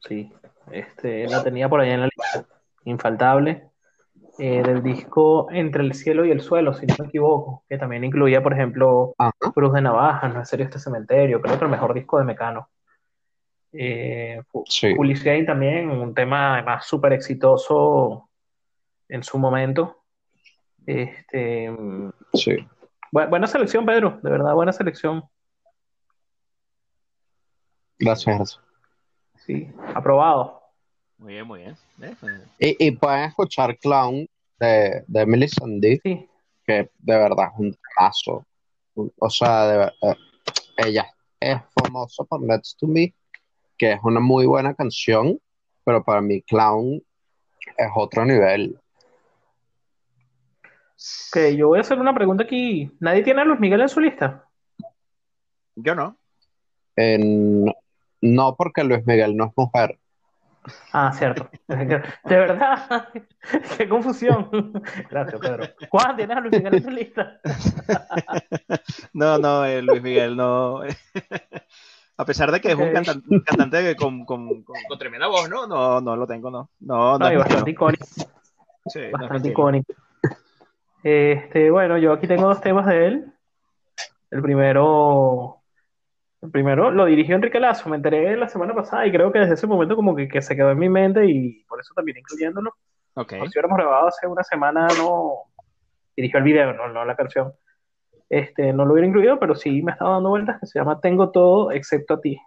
[0.00, 0.32] Sí,
[0.70, 2.46] este, la tenía por ahí en la lista.
[2.84, 3.68] Infaltable.
[4.38, 8.02] Eh, del disco Entre el cielo y el suelo, si no me equivoco, que también
[8.02, 9.30] incluía, por ejemplo, Ajá.
[9.54, 12.68] Cruz de Navajas, No es serio este cementerio, creo que el mejor disco de Mecano.
[13.72, 14.94] Eh, Sí.
[15.46, 18.28] También, un tema además súper exitoso
[19.08, 20.01] en su momento.
[20.86, 21.70] Este,
[22.34, 22.56] Sí.
[23.12, 25.22] bu- buena selección, Pedro, de verdad, buena selección.
[27.98, 28.60] Gracias, gracias.
[29.46, 30.60] Sí, aprobado.
[31.18, 31.76] Muy bien, muy bien.
[31.96, 32.16] ¿Ves?
[32.58, 34.26] Y, y pueden escuchar Clown
[34.58, 36.28] de, de Emily Sandy, Sí,
[36.66, 38.44] que de verdad es un temazo.
[39.18, 40.16] O sea, de eh,
[40.78, 41.06] ella
[41.40, 43.14] es famosa por Next to Me,
[43.78, 45.38] que es una muy buena canción,
[45.84, 47.02] pero para mí Clown
[47.76, 48.78] es otro nivel.
[51.30, 52.90] Ok, yo voy a hacer una pregunta aquí.
[53.00, 54.44] ¿Nadie tiene a Luis Miguel en su lista?
[55.74, 56.16] Yo no.
[56.96, 57.64] En-
[58.20, 59.98] no porque Luis Miguel no es mujer.
[60.92, 61.50] Ah, cierto.
[61.66, 63.08] De verdad,
[63.78, 64.48] qué confusión.
[65.10, 65.68] Gracias, Pedro.
[65.90, 67.40] Juan, ¿tienes a Luis Miguel en tu lista?
[69.12, 70.82] No, no, eh, Luis Miguel no.
[72.16, 75.66] A pesar de que es un cantante con, con- con- con tremenda voz, ¿no?
[75.66, 76.70] No, no lo tengo, no.
[76.80, 78.06] No, no No, y es bastante icónico.
[78.86, 79.52] Sí, no Bastante estilo.
[79.52, 79.94] icónico.
[81.02, 83.32] Este, bueno, yo aquí tengo dos temas de él.
[84.30, 85.62] El primero,
[86.40, 89.54] el primero lo dirigió Enrique Lazo, me enteré la semana pasada y creo que desde
[89.54, 92.70] ese momento como que, que se quedó en mi mente y por eso también incluyéndolo.
[93.14, 93.34] Ok.
[93.38, 95.32] Por si hubiéramos grabado hace una semana, no
[96.16, 97.52] dirigió el video, no, no la canción.
[98.30, 101.30] Este, no lo hubiera incluido, pero sí me estaba dando vueltas que se llama Tengo
[101.30, 102.38] todo excepto a ti.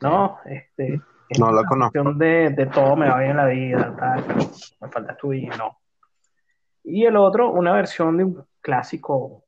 [0.00, 0.38] ¿No?
[0.46, 1.92] Este, es No lo una conozco.
[1.92, 4.40] canción de, de todo me va bien en la vida, tal, pero
[4.80, 5.78] me faltas tú y no.
[6.84, 9.44] Y el otro, una versión de un clásico,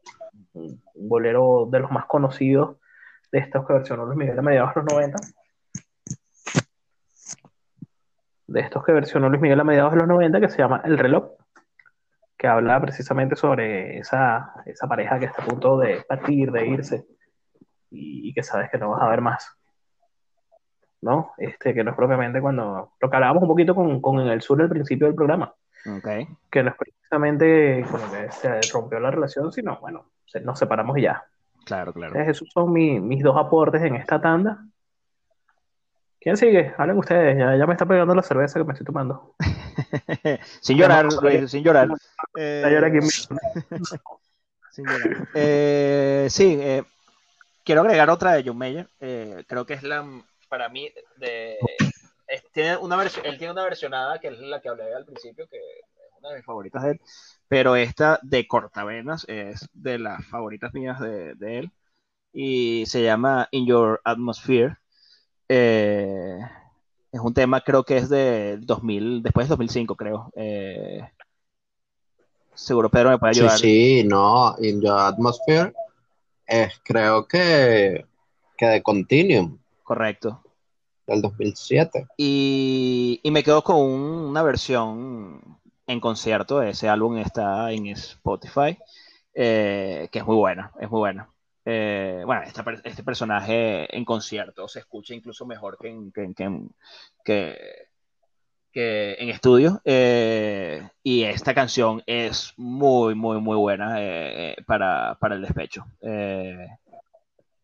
[0.95, 2.79] bolero de los más conocidos
[3.31, 5.19] de estos que versionó Luis Miguel a mediados de los 90.
[8.47, 10.99] De estos que versionó Luis Miguel a mediados de los 90, que se llama El
[10.99, 11.33] reloj,
[12.39, 17.07] que habla precisamente sobre esa, esa pareja que está a punto de partir, de irse,
[17.91, 19.57] y, y que sabes que no vas a ver más.
[21.03, 21.33] ¿no?
[21.39, 24.41] Este, que no es propiamente cuando lo que hablábamos un poquito con, con en el
[24.41, 25.55] sur al principio del programa,
[25.87, 26.09] Ok.
[26.51, 30.11] que no es precisamente como que se rompió la relación, sino bueno,
[30.43, 31.25] nos separamos y ya.
[31.65, 32.13] Claro, claro.
[32.15, 34.65] Entonces, esos son mi- mis dos aportes en esta tanda.
[36.21, 36.75] ¿Quién sigue?
[36.77, 39.35] Hablen ustedes, ya, ya me está pegando la cerveza que me estoy tomando.
[40.61, 41.89] Sin llorar, Luis, sin llorar.
[42.37, 43.01] Eh,
[44.71, 45.29] sin llorar.
[45.35, 46.83] Eh, sí, eh,
[47.65, 48.89] quiero agregar otra de John Mayer.
[49.01, 50.05] Eh, creo que es la,
[50.49, 51.59] para mí, de,
[52.29, 55.47] es- tiene una versión, él tiene una versionada que es la que hablé al principio,
[55.49, 57.01] que es una de mis favoritas de él.
[57.49, 61.71] Pero esta de Cortavenas es de las favoritas mías de, de él.
[62.33, 64.77] y se llama In Your Atmosphere.
[65.49, 66.39] Eh,
[67.13, 70.31] es un tema, creo que es de 2000, después de 2005, creo.
[70.37, 71.01] Eh,
[72.55, 73.59] seguro Pedro me puede Sí, ayudar.
[73.59, 75.73] sí, no, In Your Atmosphere
[76.47, 78.05] es creo que,
[78.57, 80.43] que de Continuum, Correcto.
[81.07, 82.07] Del 2007.
[82.17, 85.41] Y, y me quedo con un- una versión
[85.87, 86.63] en concierto.
[86.63, 88.77] Ese álbum está en Spotify,
[89.35, 91.31] eh, que es muy buena, es muy buena.
[91.65, 92.43] Eh, bueno,
[92.85, 96.33] este personaje en concierto se escucha incluso mejor que en, que,
[98.73, 99.81] que en- estudio.
[99.85, 103.97] eh, y esta canción es muy, muy, muy buena
[104.67, 105.87] para, para el despecho.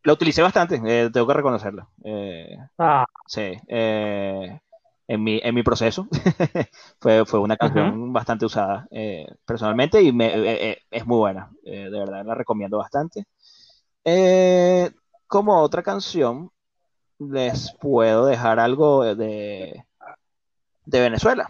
[0.05, 1.89] La utilicé bastante, eh, tengo que reconocerlo.
[2.05, 4.61] Eh, Ah, Sí, eh,
[5.09, 6.09] en mi, en mi proceso
[7.01, 12.25] fue, fue una canción bastante usada eh, personalmente y me, es muy buena, de verdad
[12.25, 13.25] la recomiendo bastante.
[14.05, 14.91] Eh,
[15.27, 16.51] como otra canción,
[17.19, 19.85] les puedo dejar algo de,
[20.85, 21.49] de Venezuela.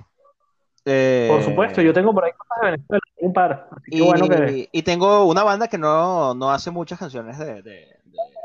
[0.85, 3.69] Eh, por supuesto, yo tengo por ahí cosas de Venezuela, un par.
[3.71, 4.69] Así que y, bueno que.
[4.71, 7.63] y tengo una banda que no, no hace muchas canciones de...
[7.63, 8.42] de- de-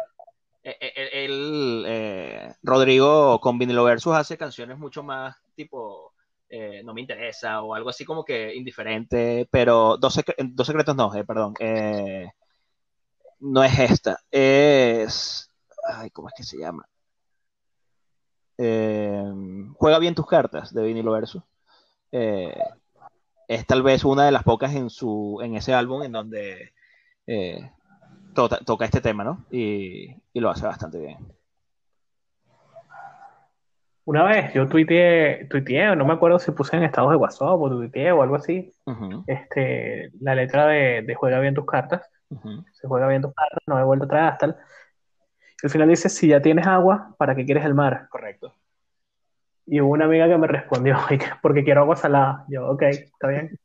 [0.69, 6.11] eh, eh, él, eh, Rodrigo con Vinilo Versus hace canciones mucho más tipo
[6.49, 11.15] eh, No me interesa o algo así como que indiferente, pero Dos, Dos Secretos no,
[11.15, 11.53] eh, perdón.
[13.39, 15.49] no es esta, es...
[15.87, 16.85] Ay, ¿cómo es que se llama?
[18.57, 21.43] Juega bien tus cartas de Vinilo Versus.
[22.11, 26.73] Es tal vez una de las pocas en su en ese álbum en donde
[28.37, 29.45] to- toca este tema, ¿no?
[29.51, 31.17] Y, y lo hace bastante bien.
[34.05, 37.69] Una vez yo tuiteé, tuiteé, no me acuerdo si puse en estados de WhatsApp o
[37.69, 38.71] tuiteé o algo así,
[39.27, 42.09] este, la letra de, de Juega bien tus cartas.
[42.73, 44.55] Se juega bien tus cartas, no he vuelto atrás, tal.
[45.61, 48.07] Y al final dice, si ya tienes agua, ¿para qué quieres el mar?
[48.09, 48.53] Correcto.
[49.65, 52.45] Y hubo una amiga que me respondió, "Ay, que- porque quiero agua salada.
[52.47, 53.59] Yo, ok, está bien.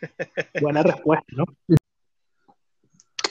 [0.60, 1.44] Buena respuesta, ¿no?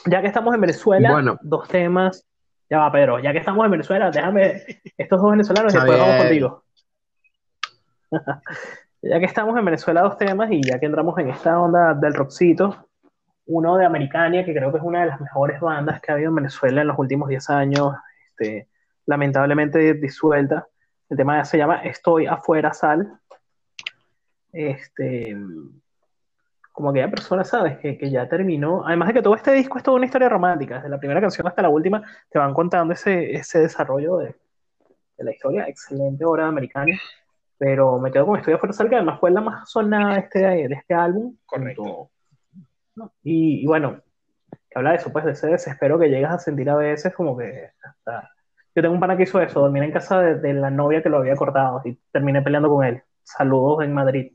[0.06, 1.38] Ya que estamos en Venezuela, Bueno.
[1.42, 2.26] dos temas.
[2.70, 4.64] Ya va, Pedro, ya que estamos en Venezuela, déjame
[4.98, 6.64] estos dos venezolanos y después vamos contigo.
[9.08, 12.16] Ya que estamos en Venezuela, dos temas y ya que entramos en esta onda del
[12.16, 12.88] rockcito,
[13.46, 16.30] uno de Americania, que creo que es una de las mejores bandas que ha habido
[16.30, 17.94] en Venezuela en los últimos 10 años,
[18.32, 18.68] este,
[19.06, 20.68] lamentablemente disuelta.
[21.08, 23.20] El tema se llama Estoy afuera, sal.
[24.52, 25.38] Este,
[26.76, 27.78] como aquella persona, ¿sabes?
[27.78, 28.86] Que, que ya terminó.
[28.86, 30.76] Además de que todo este disco es toda una historia romántica.
[30.76, 34.36] Desde la primera canción hasta la última te van contando ese, ese desarrollo de,
[35.18, 35.68] de la historia.
[35.70, 37.00] Excelente obra de Americania.
[37.58, 40.40] Pero me quedo con Estoy afuera, sal, que además fue la más sonada de este,
[40.40, 41.38] de este álbum.
[41.46, 42.10] Correcto.
[43.24, 44.02] Y, y bueno,
[44.52, 47.38] que habla de eso, pues de ese desespero que llegas a sentir a veces, como
[47.38, 48.32] que hasta.
[48.76, 51.08] Yo tengo un pana que hizo eso, dormir en casa de, de la novia que
[51.08, 53.02] lo había cortado y terminé peleando con él.
[53.24, 54.35] Saludos en Madrid.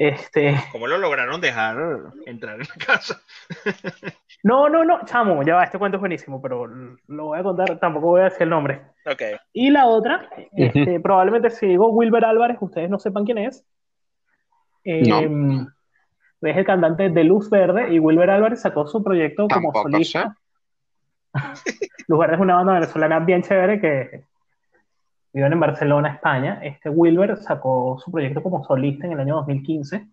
[0.00, 1.76] Este, ¿Cómo lo lograron dejar
[2.24, 3.20] entrar en la casa?
[4.42, 7.78] no, no, no, chamo, ya va, este cuento es buenísimo, pero lo voy a contar,
[7.78, 8.80] tampoco voy a decir el nombre.
[9.04, 9.20] Ok.
[9.52, 13.62] Y la otra, este, probablemente si digo Wilber Álvarez, ustedes no sepan quién es.
[14.84, 15.02] Eh,
[16.40, 20.34] Es el cantante de Luz Verde y Wilber Álvarez sacó su proyecto como solista.
[22.08, 24.24] Luz Verde es una banda venezolana bien chévere que
[25.32, 26.60] viven en Barcelona, España.
[26.62, 30.08] Este Wilber sacó su proyecto como solista en el año 2015,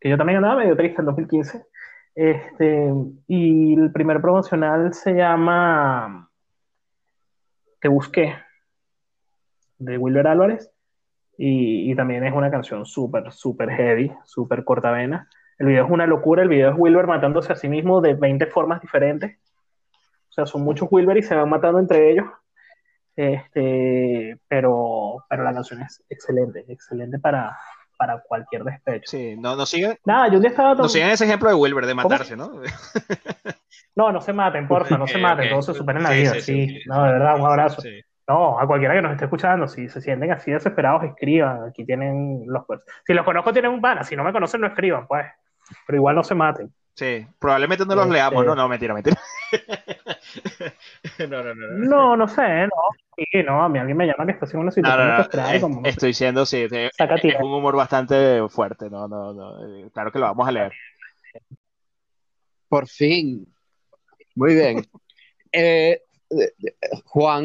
[0.00, 1.66] que yo también andaba medio triste en 2015.
[2.14, 2.92] Este,
[3.26, 6.28] y el primer promocional se llama
[7.80, 8.34] Te Busqué,
[9.78, 10.70] de Wilber Álvarez.
[11.38, 15.28] Y, también es una canción súper, súper heavy, súper cortavena.
[15.58, 18.46] El video es una locura, el video es Wilber matándose a sí mismo de 20
[18.46, 19.38] formas diferentes.
[20.28, 22.26] O sea, son muchos Wilber y se van matando entre ellos.
[23.16, 27.58] Este, pero, pero la canción es excelente, excelente para,
[27.98, 29.10] para cualquier despecho.
[29.10, 31.86] Sí, no, no sigan, Nada, yo un día estaba no sigan ese ejemplo de Wilber
[31.86, 32.08] de ¿Cómo?
[32.08, 32.60] matarse, ¿no?
[33.94, 36.40] No, no se maten, porfa, no se maten, todos se superan la Sí, vida, sí,
[36.40, 36.66] sí.
[36.66, 36.88] sí, sí.
[36.88, 37.82] No, de verdad, un abrazo.
[38.26, 41.68] No, a cualquiera que nos esté escuchando, si se sienten así desesperados, escriban.
[41.68, 42.64] Aquí tienen los.
[43.06, 44.02] Si los conozco, tienen un pana.
[44.02, 45.26] Si no me conocen, no escriban, pues.
[45.86, 46.72] Pero igual no se maten.
[46.94, 49.16] Sí, probablemente no los Este- leamos, no, no, mentira, mentira.
[51.28, 51.88] no, no, no, no.
[51.88, 52.70] No, no sé, no.
[53.16, 55.60] Sí, no, a mí alguien me llama que está haciendo una No, situación no, no,
[55.60, 55.80] como.
[55.80, 56.90] no sé, estoy siendo, sí, es
[57.40, 60.72] un humor bastante fuerte, no, no, no, eh, claro que lo vamos a leer.
[62.68, 63.46] Por fin.
[64.34, 64.82] Muy bien.
[65.54, 66.00] Eh,
[67.04, 67.44] Juan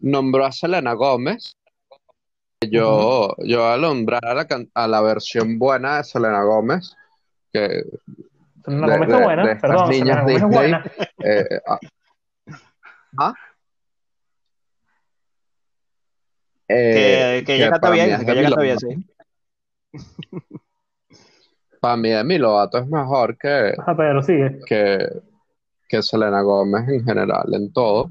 [0.00, 1.56] nombró a Selena Gómez.
[2.60, 6.96] Yo, yo voy a nombrar a la, a la versión buena de Selena Gómez,
[7.52, 7.82] que
[8.64, 10.58] Selena de- Gómez está de- buena, de estas perdón, niñas Selena Gómez es Disney.
[10.58, 10.84] buena.
[11.24, 11.60] eh,
[13.18, 13.34] ah, ¿Ah?
[16.68, 18.86] Que, Eh, que que para mí bien, que ella canta bien, Lovato.
[19.92, 19.92] sí.
[21.80, 24.60] Para mí Demi Lovato es mejor que, Ajá, sigue.
[24.66, 25.08] que,
[25.88, 28.10] que Selena Gómez en general, en todo.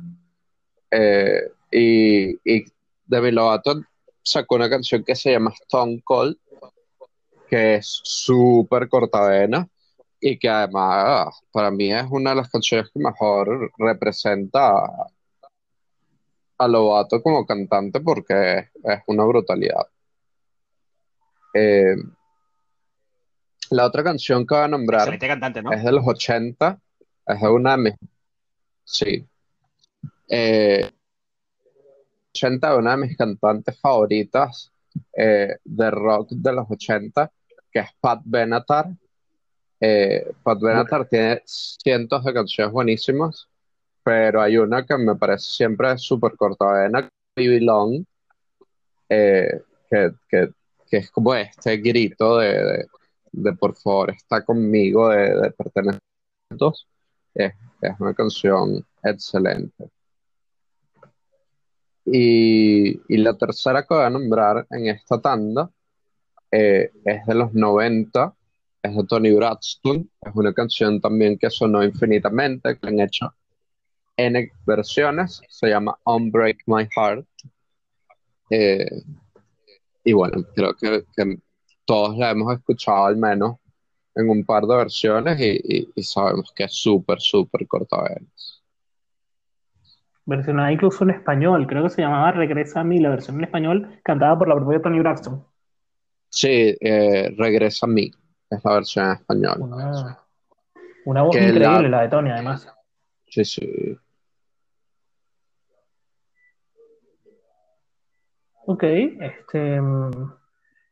[0.92, 2.66] Eh, y, y
[3.06, 3.80] Demi Lovato
[4.24, 6.36] sacó una canción que se llama Stone Cold,
[7.48, 9.68] que es súper cortavena
[10.20, 14.74] y que además para mí es una de las canciones que mejor representa
[16.58, 19.88] a, Lovato como cantante porque es, una brutalidad.
[21.54, 21.96] Eh,
[23.72, 25.72] la otra canción que voy a nombrar Excelente cantante, ¿no?
[25.72, 26.80] es de los 80,
[27.28, 27.94] es de una de mis,
[28.84, 29.26] sí,
[30.28, 30.92] eh,
[32.32, 34.72] 80 de una de mis cantantes favoritas
[35.14, 37.32] eh, de rock de los 80,
[37.72, 38.88] que es Pat Benatar.
[39.82, 43.48] Eh, Pat Benatar tiene cientos de canciones buenísimas,
[44.04, 48.04] pero hay una que me parece siempre súper cortavena, Baby Long,
[49.10, 50.50] eh, que, que-
[50.90, 52.88] que es como este grito de, de-
[53.32, 56.02] de, por favor está conmigo, de, de pertenecer
[56.50, 56.88] juntos.
[57.36, 59.90] Es, es una canción excelente.
[62.06, 65.70] Y, y la tercera que voy a nombrar en esta tanda
[66.52, 68.34] eh, es de los 90,
[68.84, 73.34] es de Tony Braxton, es una canción también que sonó infinitamente, que han hecho
[74.18, 77.28] N versiones, se llama Unbreak My Heart.
[78.50, 79.04] Eh,
[80.04, 81.38] y bueno, creo que, que
[81.86, 83.58] todos la hemos escuchado al menos
[84.16, 88.64] en un par de versiones y, y- y sabemos que es súper, súper cortavenas.
[90.26, 94.00] Versionada incluso en español, creo que se llamaba Regresa a mí, la versión en español,
[94.02, 95.46] cantada por la propia Tony Braxton.
[96.30, 98.12] Sí, eh, Regresa a mí,
[98.50, 99.58] es la versión en español.
[99.62, 100.18] Una,
[101.06, 102.68] una voz Que increíble, la- la de Tony, además.
[103.28, 103.98] Sí, sí.
[108.66, 110.12] Ok, este, mm,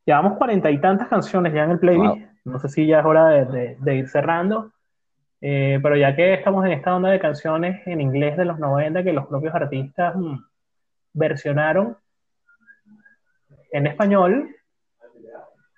[0.06, 2.26] llevamos cuarenta y tantas canciones ya en el playlist.
[2.46, 4.72] No sé si ya es hora de, de- de ir cerrando.
[5.42, 9.04] Eh, pero ya que estamos en esta onda de canciones en inglés de los 90
[9.04, 10.38] que los propios artistas mm,
[11.14, 11.98] versionaron
[13.72, 14.56] en español,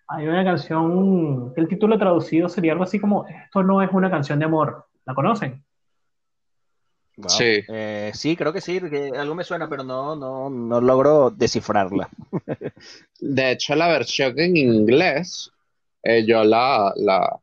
[0.10, 4.10] hay una canción que el título traducido sería algo así como Esto no es una
[4.10, 4.86] canción de amor.
[5.06, 5.64] ¿La conocen?
[7.18, 7.30] Wow.
[7.30, 7.60] Sí.
[7.68, 12.10] Eh, sí, creo que sí, que algo me suena, pero no, no, no logro descifrarla.
[13.20, 15.52] De hecho, la versión en inglés,
[16.02, 17.40] eh, yo la, la,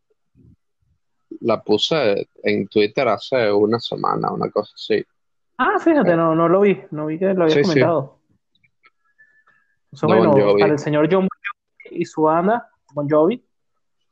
[1.40, 5.04] la puse en Twitter hace una semana, una cosa así.
[5.58, 7.68] Ah, fíjate, no, no lo vi, no vi que lo habías Sí, sí.
[7.70, 8.16] comentado.
[10.02, 10.60] Bon bueno, Jovi.
[10.60, 11.26] para el señor John
[11.98, 13.44] y su banda, Bon Jovi,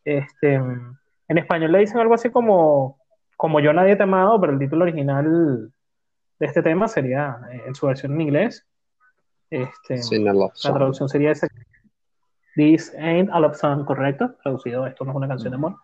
[0.04, 2.98] este, en español le dicen algo así como,
[3.36, 5.72] como Yo Nadie Te Amado, pero el título original
[6.38, 8.66] de este tema sería, eh, en su versión en inglés,
[9.50, 11.48] este, Sin el love la traducción sería ese,
[12.56, 15.76] This Ain't a Love Song, correcto, traducido, esto no es una canción de amor,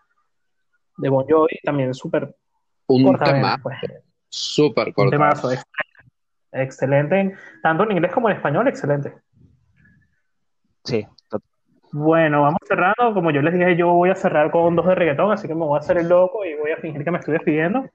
[0.98, 2.36] de Bon Jovi, también súper
[2.88, 3.76] Un cortavena, tema pues.
[4.28, 5.10] súper Un corto.
[5.10, 5.70] temazo, excelente.
[6.52, 9.14] Excelente, en- tanto en inglés como en español, excelente.
[10.84, 11.06] Sí,
[11.92, 13.14] Bueno, vamos cerrando.
[13.14, 15.64] Como yo les dije, yo voy a cerrar con dos de reggaetón, así que me
[15.64, 17.88] voy a hacer el loco y voy a fingir que me estoy despidiendo.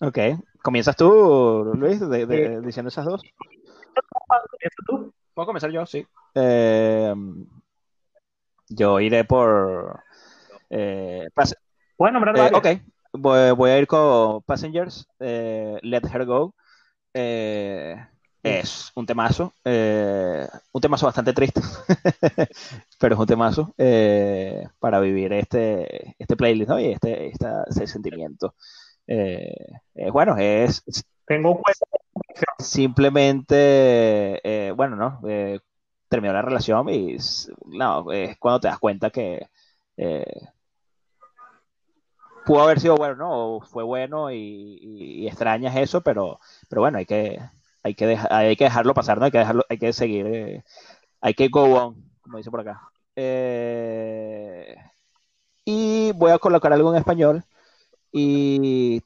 [0.00, 0.18] ok.
[0.62, 2.60] ¿Comienzas tú, Luis, de- de- Eh.
[2.62, 3.22] diciendo esas dos?
[4.50, 5.12] Comienza tú.
[5.34, 5.84] ¿Puedo comenzar yo?
[5.86, 6.06] Sí.
[6.34, 7.14] Eh,
[8.68, 10.00] yo iré por...
[10.70, 11.54] eh, pas-
[11.96, 12.66] Puedes nombrar eh, ok,
[13.12, 16.54] voy, voy a ir con Passengers, eh, Let Her Go.
[17.12, 17.96] Eh,
[18.44, 21.60] es un temazo, eh, un temazo bastante triste,
[22.98, 26.78] pero es un temazo eh, para vivir este, este playlist ¿no?
[26.78, 28.54] y este, esta- ese sentimiento.
[29.06, 29.56] Eh,
[30.12, 30.82] bueno, es
[31.26, 31.84] Tengo un cuento.
[32.58, 34.40] simplemente,
[34.76, 35.20] bueno, ¿no?
[36.08, 37.16] Terminó la relación y
[37.66, 39.48] no, es cuando te das cuenta que
[42.44, 43.56] pudo haber sido bueno, ¿no?
[43.56, 46.38] O fue bueno y, y- y extrañas eso, pero,
[46.68, 47.38] pero bueno, hay que,
[47.84, 49.26] hay que, deja- hay que dejarlo pasar, ¿no?
[49.26, 50.64] Hay que dejarlo, hay que seguir, eh,
[51.22, 52.82] hay que go on, como dice por acá.
[53.16, 54.76] Eh,
[55.64, 57.44] y voy a colocar algo en español
[58.12, 59.02] y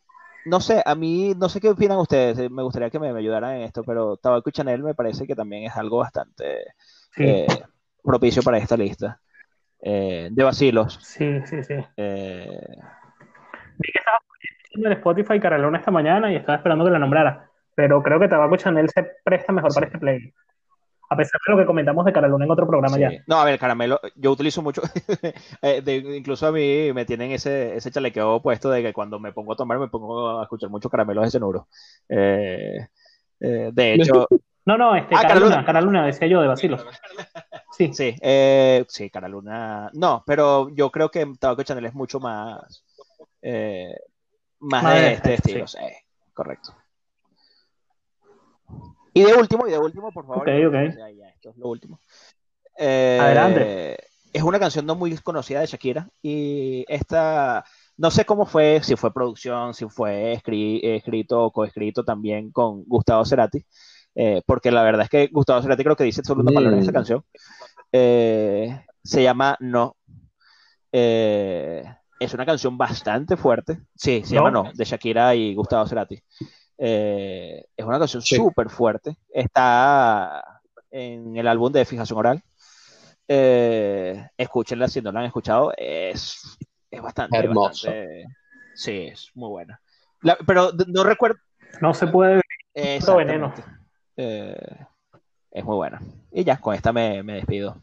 [0.47, 3.21] no sé, a mí, no sé qué opinan ustedes, eh, me gustaría que me, me
[3.21, 6.75] ayudaran en esto, pero Tabaco y Chanel me parece que también es algo bastante
[7.17, 7.47] Sí, eh,
[8.03, 9.21] propicio para esta lista.
[9.83, 11.01] Eh, de vacilos.
[11.01, 11.75] sí, sí, sí.
[11.97, 12.61] Eh,
[13.79, 14.21] Vi que estaba
[14.75, 17.48] en Spotify Caralona esta mañana y estaba esperando que la nombrara.
[17.79, 20.35] Pero creo que Tabaco Chanel se presta mejor para este play.
[21.11, 23.03] A pesar de lo que comentamos de Caraluna en otro programa Sí.
[23.03, 23.13] ya.
[23.29, 24.83] No, a ver, caramelo, yo utilizo mucho,
[25.63, 29.33] eh, de- incluso a mí me tienen ese, ese chalequeo puesto de que cuando me
[29.33, 31.69] pongo a tomar me pongo a escuchar mucho caramelos de cenuro.
[32.09, 32.89] Eh,
[33.39, 34.27] eh, de hecho,
[34.67, 36.05] No, no, este, Ah, Caraluna, Caraluna.
[36.07, 36.85] Decía yo, de vacilos.
[37.71, 42.85] Sí, sí, eh, sí, Caraluna, no, pero yo creo que Tabaco Chanel es mucho más,
[43.41, 43.95] eh,
[44.59, 45.79] más Más de de este este, estilo, sí,
[46.35, 46.75] correcto.
[49.19, 50.49] Y de último, y de último, por favor.
[50.49, 50.97] Ok, ok.
[50.97, 52.01] Ya, ya, esto es lo último.
[52.79, 53.97] Eh, Adelante.
[54.33, 57.65] Es una canción no muy conocida de Shakira y esta,
[57.97, 62.85] no sé cómo fue, si fue producción, si fue escri- escrito o coescrito también con
[62.85, 63.65] Gustavo Cerati,
[64.15, 66.83] eh, porque la verdad es que Gustavo Cerati creo que dice solo una palabra en
[66.83, 67.25] esa canción.
[67.91, 69.97] Eh, se llama No.
[70.93, 71.85] Eh,
[72.21, 73.81] es una canción bastante fuerte.
[73.95, 74.43] Sí, se ¿No?
[74.43, 76.21] llama No, de Shakira y Gustavo Cerati.
[76.79, 78.37] Eh, es una canción Sí.
[78.37, 79.17] súper fuerte.
[79.31, 80.61] Está
[80.91, 82.43] en el álbum de Fijación Oral.
[83.27, 85.73] Eh, escúchenla si no la han escuchado.
[85.77, 86.57] Es,
[86.91, 87.89] es bastante, Hermoso.
[87.89, 88.27] bastante-
[88.75, 89.81] Sí, es muy buena.
[90.23, 91.37] La- pero no recuerdo.
[91.81, 92.41] no se puede
[92.75, 93.33] Exactamente.
[93.33, 93.55] veneno.
[94.17, 94.85] Eh,
[95.51, 96.01] es muy buena.
[96.33, 97.83] Y ya, con esta me, me despido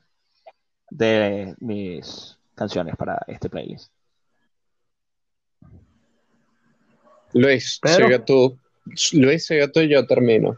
[0.90, 3.92] de mis canciones para este playlist.
[7.34, 8.06] Luis, Pedro.
[8.06, 8.58] sigue tú.
[9.14, 10.58] Luis, sigue tú y yo termino.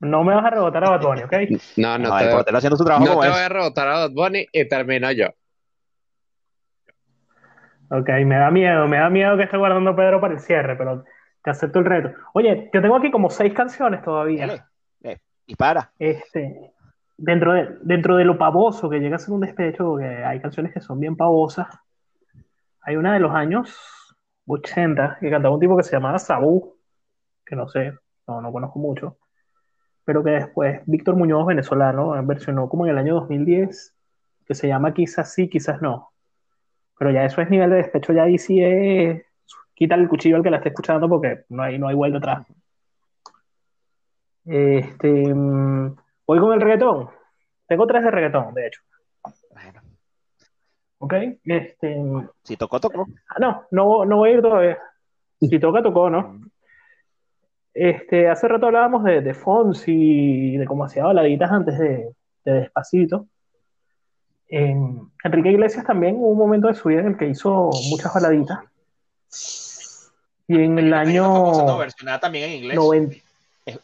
[0.00, 1.32] No me vas a rebotar a Bad Bunny, ¿ok?
[1.76, 3.34] No, no Ay, te, haciendo su trabajo no como te es.
[3.34, 5.26] voy a rebotar a Bad Bunny y termino yo.
[7.90, 11.04] Ok, me da miedo, me da miedo que esté guardando Pedro para el cierre, pero
[11.42, 12.10] te acepto el reto.
[12.34, 14.46] Oye, yo tengo aquí como seis canciones todavía.
[14.46, 14.62] Dale.
[15.02, 15.90] Eh, dispara.
[15.98, 16.72] Este,
[17.16, 20.72] dentro de, dentro de lo pavoso que llega a ser un despecho, que hay canciones
[20.72, 21.66] que son bien pavosas.
[22.82, 23.97] Hay una de los años
[24.54, 26.76] 80 que cantaba un tipo que se llamaba Sabú,
[27.44, 27.92] que no sé,
[28.26, 29.18] no, no conozco mucho,
[30.04, 33.94] pero que después Víctor Muñoz, venezolano, versionó como en el año 2010,
[34.46, 36.12] que se llama Quizás sí, quizás no.
[36.98, 39.22] Pero ya eso es nivel de despecho, ya ahí sí es
[39.78, 42.46] quítale el cuchillo al que la esté escuchando porque no hay, no hay vuelta atrás.
[44.44, 45.94] Este, mm,
[46.26, 47.10] voy con el reggaetón.
[47.66, 48.80] Tengo tres de reggaetón, de hecho.
[50.98, 51.14] ¿Ok?
[51.44, 51.96] Este,
[52.42, 53.06] si tocó, tocó.
[53.28, 54.78] ah, no, no, no voy a ir todavía.
[55.40, 56.40] Si toca, tocó, ¿no?
[57.72, 62.12] Este, hace rato hablábamos de, de Fonsi, de cómo hacía baladitas antes de,
[62.44, 63.26] de Despacito.
[64.48, 68.12] En Enrique Iglesias también hubo un momento de su vida en el que hizo muchas
[68.14, 68.58] baladitas.
[70.48, 72.76] Y en el año No, versionada también en inglés.
[72.76, 73.16] 90,
[73.66, 73.78] Eh,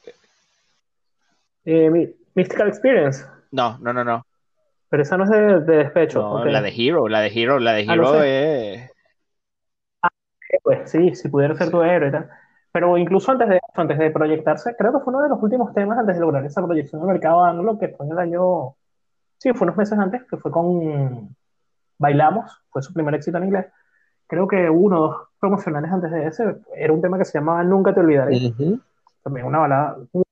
[1.66, 4.26] eh, Mystical Experience, No, no, no, no.
[4.94, 6.20] Pero esa no es de, de despecho.
[6.22, 6.44] No.
[6.44, 8.74] La de Hero, la de Hero, la de Ah, no Hero sé.
[8.74, 8.90] es.
[10.62, 12.30] Pues sí, si pudiera ser tu héroe y tal.
[12.70, 15.74] Pero incluso antes de eso, antes de proyectarse, creo que fue uno de los últimos
[15.74, 18.76] temas antes de lograr esa proyección al mercado anglo, que fue en el año,
[19.38, 21.34] sí, fue unos meses antes, que fue con
[21.98, 23.66] Bailamos, fue su primer éxito en inglés.
[24.28, 27.64] Creo que uno o dos promocionales antes de ese, era un tema que se llamaba
[27.64, 28.52] Nunca te olvidaré.
[29.24, 30.24] También una balada muy,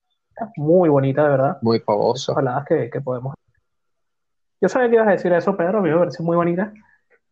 [0.57, 1.59] muy bonita, de verdad.
[1.63, 2.35] Muy Esas pavoso.
[2.35, 3.35] baladas que, que podemos.
[4.63, 6.73] Yo sabía que ibas a decir eso, Pedro, me parece muy bonita.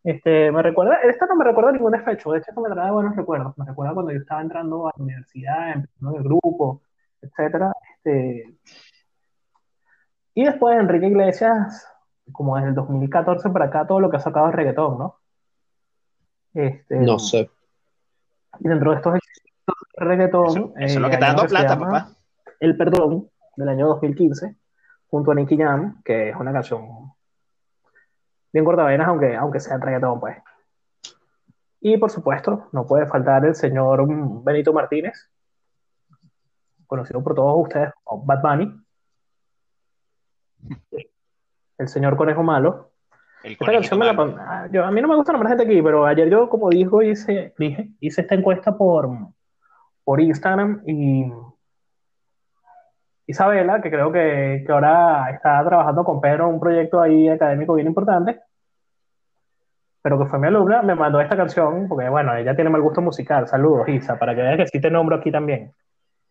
[0.03, 3.15] Este, me recuerda, esta no me recuerda ningún despecho, de hecho esto me trae buenos
[3.15, 3.57] recuerdos.
[3.57, 6.81] Me recuerda cuando yo estaba entrando a la universidad, empezando el grupo,
[7.21, 7.71] etcétera.
[7.95, 8.57] Este,
[10.33, 11.87] y después Enrique Iglesias,
[12.33, 15.19] como desde el 2014 para acá, todo lo que ha sacado es reggaetón, ¿no?
[16.53, 17.49] Este, No sé.
[18.59, 19.19] Y dentro de estos
[19.95, 22.09] reggaetón, Eso, eso es eh, lo que está hay uno dando plata, papá.
[22.59, 24.53] El Perdón, del año 2015,
[25.07, 27.13] junto a Nicky Jam, que es una canción
[28.53, 30.37] bien cortavenas, aunque, aunque sea en reggaetón, pues.
[31.79, 34.05] Y por supuesto, no puede faltar el señor
[34.43, 35.29] Benito Martínez,
[36.85, 38.81] conocido por todos ustedes como Bad Bunny,
[41.77, 42.91] el señor Conejo Malo.
[43.43, 45.81] El Esta canción me la ah, yo- A mí no me gusta nombrar gente aquí,
[45.81, 49.09] pero ayer yo, como dijo, hice, dije, hice esta encuesta por,
[50.03, 51.31] por Instagram y
[53.31, 57.73] Isabela, que creo que, que ahora está trabajando con Pedro en un proyecto ahí académico
[57.73, 58.41] bien importante,
[60.01, 63.01] pero que fue mi alumna, me mandó esta canción, porque bueno, ella tiene mal gusto
[63.01, 63.47] musical.
[63.47, 65.73] Saludos, Isa, para que veas que sí te nombro aquí también.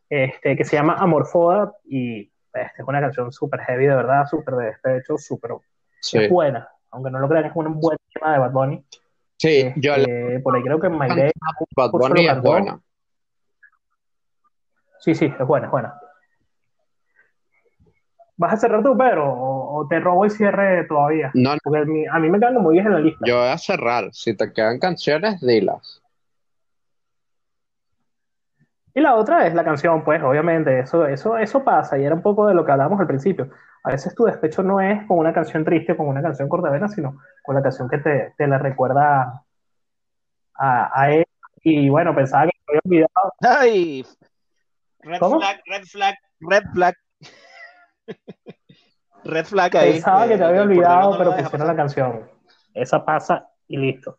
[0.09, 2.23] Este, que se llama Amorfoda y
[2.53, 5.53] este, es una canción súper heavy, de verdad, súper de despecho, súper
[6.01, 6.27] Sí.
[6.29, 8.85] buena, aunque no lo crean, es un buen tema de Bad Bunny.
[9.37, 11.31] Sí, yo la Este, por ahí creo que Mayday.
[11.77, 12.81] Bad Justo Bunny es buena.
[14.99, 15.95] Sí, sí, es buena, es buena.
[18.41, 19.31] ¿Vas a cerrar tú, Pedro?
[19.33, 21.31] ¿O, o te robo el cierre todavía?
[21.35, 23.25] No, no, Porque a mí, a mí me quedan como 10 en la lista.
[23.27, 24.09] yo voy a cerrar.
[24.13, 26.03] Si te quedan canciones, dilas.
[28.95, 32.23] Y la otra es la canción, pues, obviamente, eso, eso, eso pasa, y era un
[32.23, 33.49] poco de lo que hablábamos al principio.
[33.85, 37.21] A veces tu despecho no es con una canción triste, con una canción cortavena, sino
[37.43, 39.45] con la canción que te, te la recuerda
[40.55, 41.25] a, a él.
[41.63, 43.33] Y bueno, pensaba que me había olvidado.
[43.63, 44.05] ¡Ay!
[45.03, 45.39] Red ¿Cómo?
[45.39, 46.95] flag, red flag, red flag.
[49.25, 49.93] Red flag ahí.
[49.93, 52.31] Pensaba que te había el portero olvidado, no pero pusieron la canción.
[52.75, 54.19] Esa pasa y listo.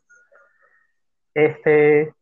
[1.33, 2.13] Este.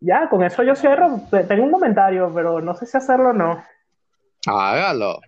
[0.00, 1.20] Ya, con eso yo cierro.
[1.30, 3.62] Te- Tengo un comentario, pero no sé si hacerlo o no.
[4.46, 5.20] Hágalo.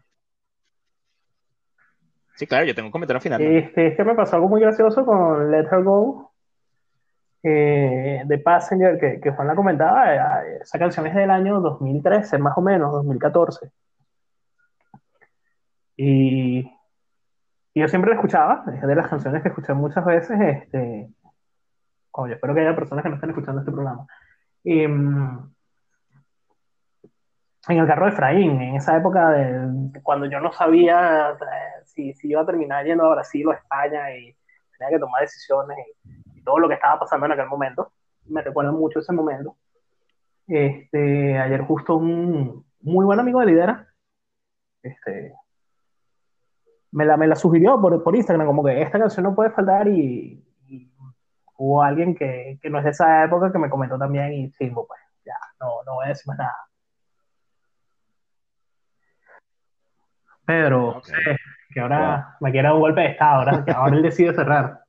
[2.34, 3.40] Sí, claro, yo tengo un comentario final.
[3.40, 6.32] Este, es que me pasó algo muy gracioso con Let Her Go
[7.42, 10.14] eh, de Passenger, que, que Juan la comentaba.
[10.44, 13.70] eh, Esa canción es del año 2013, más o menos, 2014.
[15.96, 16.58] Y,
[17.74, 20.38] y yo siempre la escuchaba, es de las canciones que escuché muchas veces.
[20.40, 21.08] Este,
[22.10, 24.06] coño, espero que haya personas que no estén escuchando este programa.
[24.62, 25.52] Y, mm,
[27.68, 32.12] en el carro de Efraín, en esa época de cuando yo no sabía eh, si,
[32.14, 34.36] si iba a terminar yendo a Brasil o a España y
[34.78, 37.92] tenía que tomar decisiones y, y todo lo que estaba pasando en aquel momento.
[38.26, 39.56] Me recuerda mucho ese momento.
[40.46, 43.88] Este, ayer justo un muy buen amigo de Lidera
[44.86, 45.34] este,
[46.92, 49.88] me, la, me la sugirió por, por Instagram, como que esta canción no puede faltar
[49.88, 50.90] y, y
[51.58, 54.70] hubo alguien que, que no es de esa época que me comentó también y sí,
[54.70, 54.88] pues
[55.24, 56.56] ya, no, no voy a decir más nada.
[60.44, 61.02] Pedro,
[61.74, 64.80] que ahora me quiere dar un golpe de estado, ahora, que ahora él decide cerrar.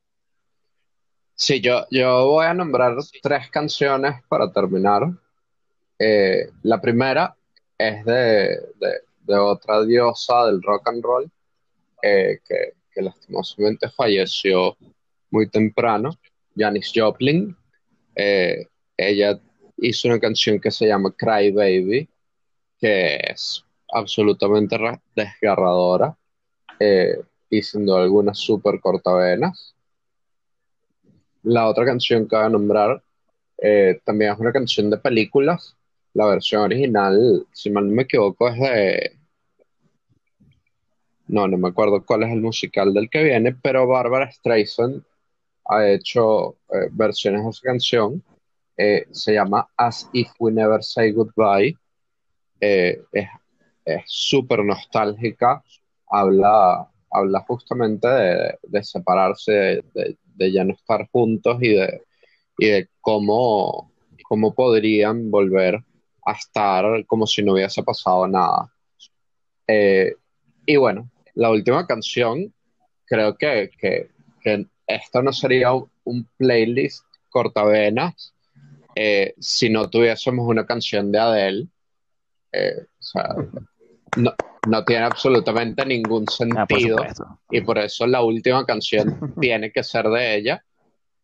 [1.34, 5.02] Sí, yo, yo voy a nombrar tres canciones para terminar.
[5.98, 7.34] Eh, la primera
[7.76, 11.30] es de, de- de otra diosa del rock and roll
[12.02, 14.76] eh, que, lastimosamente falleció
[15.30, 16.10] muy temprano,
[16.56, 17.56] Janis Joplin.
[18.16, 18.66] Eh,
[18.96, 19.38] ella
[19.76, 22.08] hizo una canción que se llama Cry Baby,
[22.80, 26.16] que es absolutamente ra- desgarradora
[26.80, 27.20] eh,
[27.50, 29.74] y sin duda alguna súper cortavenas.
[31.44, 33.02] La otra canción que voy a nombrar
[33.58, 35.76] eh, también es una canción de películas.
[36.14, 39.17] La versión original, si mal no me equivoco, es de...
[41.28, 45.02] No, no me acuerdo cuál es el musical del que viene, pero Barbara Streisand
[45.66, 48.22] ha hecho eh, versiones de esa canción.
[48.76, 51.76] Eh, se llama As If We Never Say Goodbye.
[52.60, 53.02] Eh,
[53.84, 55.62] es súper nostálgica.
[56.08, 62.02] Habla, habla justamente de, de separarse, de, ya no estar juntos y de,
[62.56, 63.92] y de cómo,
[64.26, 65.84] cómo podrían volver
[66.24, 68.72] a estar como si no hubiese pasado nada.
[70.64, 72.52] Y bueno, la última canción,
[73.06, 74.10] creo que, que,
[74.42, 78.34] que esto no sería un, playlist cortavenas
[78.96, 81.68] eh, si no tuviésemos una canción de Adele.
[82.50, 83.36] Eh, o sea,
[84.16, 84.34] no,
[84.66, 86.24] no tiene absolutamente ningún
[86.56, 86.96] Ah, por sentido
[87.50, 90.64] y por eso la última canción tiene que ser de ella.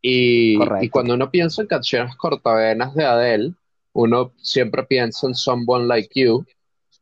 [0.00, 0.58] Y
[0.90, 3.54] cuando uno piensa en canciones cortavenas de Adele,
[3.94, 6.44] uno siempre piensa en Someone Like You,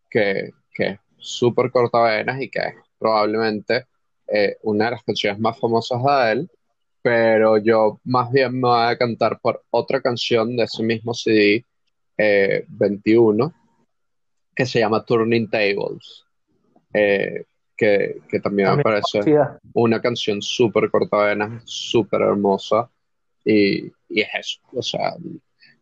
[0.08, 3.86] que, que es súper cortavenas y que es probablemente
[4.28, 6.46] eh, una de las canciones más famosas de Adele,
[7.02, 11.66] pero yo más bien me voy a cantar por otra canción de ese mismo CD,
[12.16, 13.52] eh, 21,
[14.54, 16.24] que se llama Turning Tables,
[16.94, 17.44] eh,
[17.76, 19.58] que, que también me parece conocida.
[19.74, 22.88] una canción súper cortavenas, súper hermosa,
[23.44, 25.16] y, y es eso, o sea,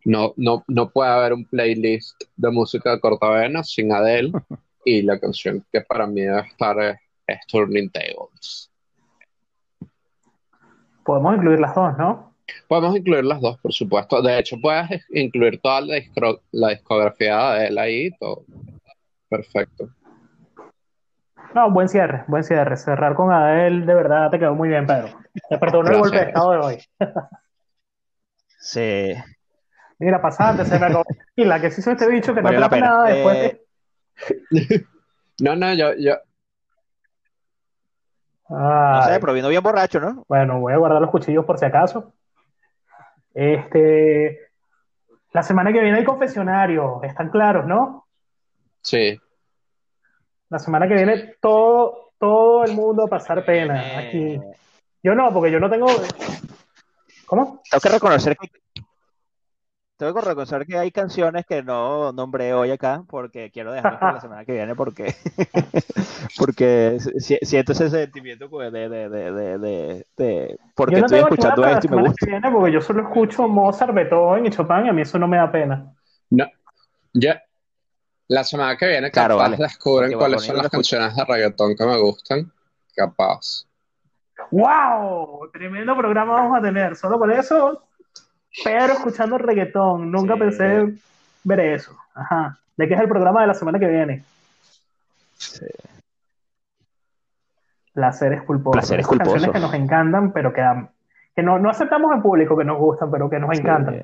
[0.07, 4.33] no, no, no puede haber un playlist de música de cortavenas sin Adele,
[4.85, 7.10] y la canción que para mí debe estar es, es
[7.49, 8.71] Turning Tables.
[11.05, 12.35] Podemos incluir las dos, ¿no?
[12.69, 14.21] Podemos incluir las dos, por supuesto.
[14.23, 18.45] De hecho, puedes incluir toda la, discro- la discografía de Adele ahí, y todo.
[19.29, 19.89] Perfecto.
[21.55, 22.77] No, buen cierre, buen cierre.
[22.77, 25.09] Cerrar con Adele, de verdad te quedó muy bien, Pedro.
[25.49, 26.79] Te perdonó el golpe de estado de hoy.
[28.59, 29.15] Sí.
[29.99, 31.05] Mira, pasante, se me acabó.
[31.37, 32.91] Y la que se hizo este bicho que no Valió la trata pena.
[32.91, 33.61] nada después Eh,
[34.59, 34.87] de...
[35.41, 36.17] No, no, yo, yo,
[38.51, 40.25] No sé, pero vino bien borracho, ¿no?
[40.29, 42.13] bueno, voy a guardar los cuchillos por si acaso.
[43.33, 44.39] Este,
[45.33, 48.07] la semana que viene hay confesionario, están claros, ¿no?
[48.83, 49.19] sí,
[50.49, 54.35] La semana que viene todo, todo el mundo a pasar pena aquí.
[54.35, 54.41] Eh,
[55.03, 55.87] Yo no, porque yo no tengo.
[57.27, 57.63] ¿Cómo?
[57.71, 58.60] tengo que reconocer que
[60.01, 64.13] tengo que reconocer que hay canciones que no nombré hoy acá porque quiero dejarlas para
[64.15, 65.15] la semana que viene porque
[66.39, 71.21] porque si- siento ese sentimiento de, de, de, de, de- de- porque Yo no estoy
[71.21, 72.25] escuchando esto y me semana gusta.
[72.27, 75.29] que viene porque yo solo escucho Mozart, Beethoven y Chopin y a mí eso no
[75.29, 75.93] me da pena.
[76.31, 76.47] no,
[77.13, 77.43] Ya.
[78.29, 79.57] La semana que viene, Claro, capaz vale.
[79.65, 82.51] descubren Porque cuáles son las canciones de reggaetón que me gustan.
[82.95, 83.67] Capaz.
[84.53, 85.51] ¡Wow!
[85.53, 86.95] Tremendo programa vamos a tener.
[86.97, 87.83] Solo por eso,
[88.65, 90.11] pero escuchando reggaetón.
[90.11, 90.41] Nunca Sí.
[90.41, 90.95] pensé
[91.45, 91.97] ver eso.
[92.15, 92.59] Ajá.
[92.77, 94.25] ¿De qué es el programa de la semana que viene?
[97.93, 98.73] Placeres culposos.
[98.81, 99.71] Placeres Esas canciones culposos.
[99.71, 100.63] que nos encantan, pero que,
[101.35, 104.01] que no, no aceptamos en público que nos gustan, pero que nos encantan.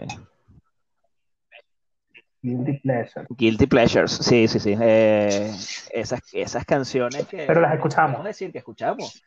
[2.42, 3.26] Guilty pleasure.
[3.30, 4.76] Guilty Pleasures, sí, sí, sí.
[4.80, 5.50] Eh,
[5.92, 7.44] esas, esas canciones que.
[7.46, 8.12] Pero las escuchamos.
[8.12, 9.22] Podemos decir que escuchamos.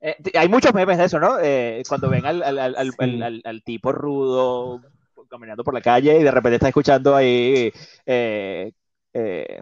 [0.00, 1.38] Eh, hay muchos memes de eso, ¿no?
[1.40, 3.60] Eh, cuando ven al, al, al, al- Sí.
[3.64, 4.80] tipo rudo
[5.28, 7.72] caminando por la calle y de repente está escuchando ahí.
[8.06, 8.72] eh,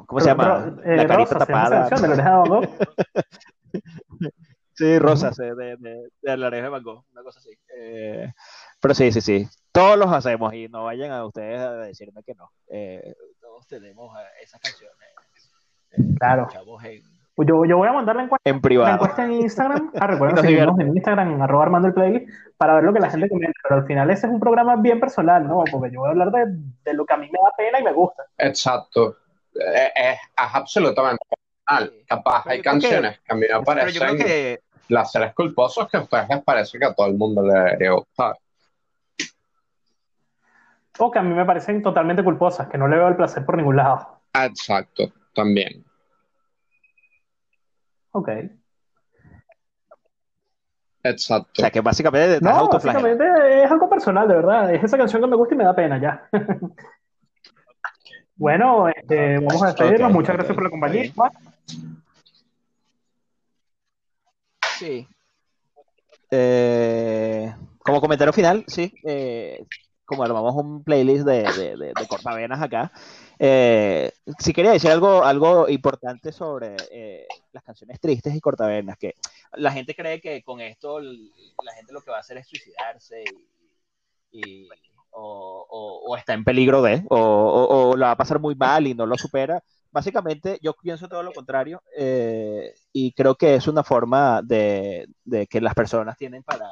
[0.06, 0.74] ¿Cómo se llama?
[0.84, 1.88] La carita Rosa, tapada.
[4.74, 7.50] Sí, Rosas, eh, de, de, de la oreja de Van Gogh, una cosa así.
[8.80, 9.48] Pero sí, sí, sí.
[9.72, 12.48] Todos los hacemos y no vayan a ustedes a decirme que no.
[13.40, 14.96] Todos tenemos esas canciones.
[16.20, 16.42] Claro.
[16.42, 17.02] escuchamos en,
[17.46, 18.94] Yo, yo voy a mandar la encuesta, en la privado.
[18.94, 19.92] encuesta en Instagram.
[19.98, 23.10] Ah, recuerden Nos seguirnos en Instagram, arroba armando el playlist, para ver lo que la
[23.10, 23.52] gente comenta.
[23.62, 25.62] Pero al final ese es un programa bien personal, ¿no?
[25.70, 26.44] Porque yo voy a hablar de,
[26.84, 28.24] de lo que a mí me da pena y me gusta.
[28.38, 29.16] Exacto.
[29.54, 31.92] Eh, Es, es absolutamente personal.
[31.96, 32.04] Sí.
[32.08, 33.58] Capaz Pero hay que- canciones que a mí me Pero
[33.88, 37.14] yo creo parecen que placeres culposos que a ustedes les parece que a todo el
[37.14, 38.36] mundo le debería gustar.
[40.98, 43.56] O que a mí me parecen totalmente culposas, que no le veo el placer por
[43.56, 44.20] ningún lado.
[44.34, 45.84] Exacto, también.
[48.12, 48.28] Ok.
[51.02, 51.50] Exacto.
[51.58, 53.08] O sea, que básicamente estás No, autoflagelando.
[53.08, 54.74] básicamente es algo personal, de verdad.
[54.74, 56.28] Es esa canción que me gusta y me da pena ya.
[58.40, 60.12] Bueno, este, vamos a despedirnos.
[60.12, 61.12] Muchas gracias por la compañía.
[64.78, 65.08] Sí.
[66.30, 68.92] Eh, como comentario final, sí.
[69.04, 69.66] eh,
[70.08, 72.90] como armamos un playlist de, de, de- de cortavenas acá,
[73.38, 79.14] eh, sí quería decir algo, algo importante sobre eh, las canciones tristes y cortavenas, que
[79.52, 83.22] la gente cree que con esto la gente lo que va a hacer es suicidarse
[84.32, 84.68] y, y-
[85.10, 87.18] o, o- o está en peligro de, o,
[87.92, 89.62] o la va a pasar muy mal y no lo supera.
[89.90, 95.46] Básicamente, yo pienso todo lo contrario eh, y creo que es una forma de, de
[95.46, 96.68] que las personas tienen para,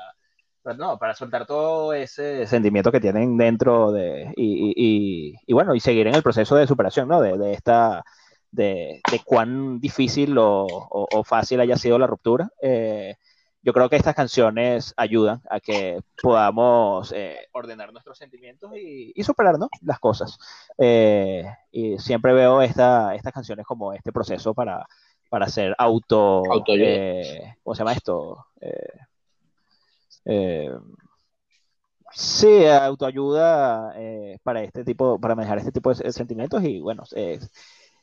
[0.66, 5.52] para- no, para soltar todo ese sentimiento que tienen dentro de, y, y- y- y
[5.54, 7.20] bueno, y seguir en el proceso de superación, ¿no?
[7.20, 8.04] De, de esta,
[8.50, 12.48] de, de cuán difícil o, o- o fácil haya sido la ruptura.
[12.60, 13.14] Eh,
[13.62, 19.22] yo creo que estas canciones ayudan a que podamos eh, ordenar nuestros sentimientos y, y
[19.24, 19.68] superar ¿no?
[19.82, 20.38] las cosas.
[20.78, 24.86] Eh, y siempre veo esta, estas canciones como este proceso para,
[25.28, 26.42] para hacer auto...
[26.68, 28.46] Eh, ¿Cómo se llama esto?
[30.28, 30.70] Eh,
[32.12, 37.38] sí, autoayuda eh, para este tipo, para manejar este tipo de sentimientos y bueno, eh,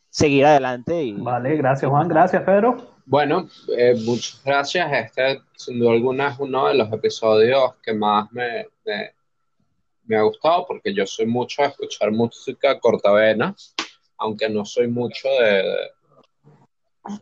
[0.10, 1.12] seguir adelante y...
[1.14, 2.78] Vale, gracias Juan, gracias Pedro.
[3.06, 4.90] Bueno, eh, muchas gracias.
[4.94, 9.12] Este, sin duda alguna, es uno de los episodios que más me, me,
[10.06, 13.54] me ha gustado porque yo soy mucho de escuchar música cortavena,
[14.18, 15.90] aunque no soy mucho de,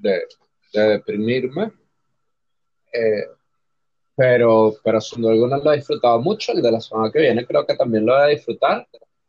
[0.01, 0.21] de,
[0.73, 1.71] de deprimirme.
[2.93, 3.25] Eh,
[4.15, 6.51] pero, pero sin duda alguna lo he disfrutado mucho.
[6.51, 8.87] El de la semana que viene creo que también lo voy a disfrutar.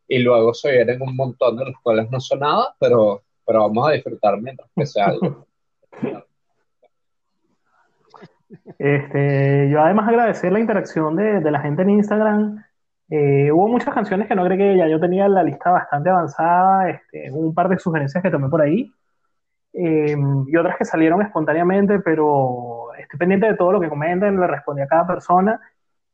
[0.08, 3.88] Y luego se vienen un montón de los cuales no son nada, pero, pero vamos
[3.88, 5.46] a disfrutar mientras que sea algo.
[8.78, 12.62] Este, yo además agradecer la interacción de, de la gente en Instagram.
[13.08, 16.90] Eh, hubo muchas canciones que no que ya yo tenía la lista bastante avanzada.
[16.90, 18.92] Este, un par de sugerencias que tomé por ahí.
[19.74, 24.46] Eh, y otras que salieron espontáneamente, pero estoy pendiente de todo lo que comenten, le
[24.46, 25.60] respondí a cada persona.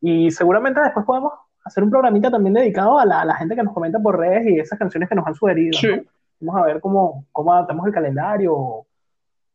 [0.00, 1.32] Y seguramente después podemos
[1.64, 4.46] hacer un programita también dedicado a la, a la gente que nos comenta por redes
[4.46, 5.78] y esas canciones que nos han sugerido.
[5.78, 5.88] Sí.
[5.88, 6.02] ¿no?
[6.40, 8.86] Vamos a ver cómo, cómo adaptamos el calendario o,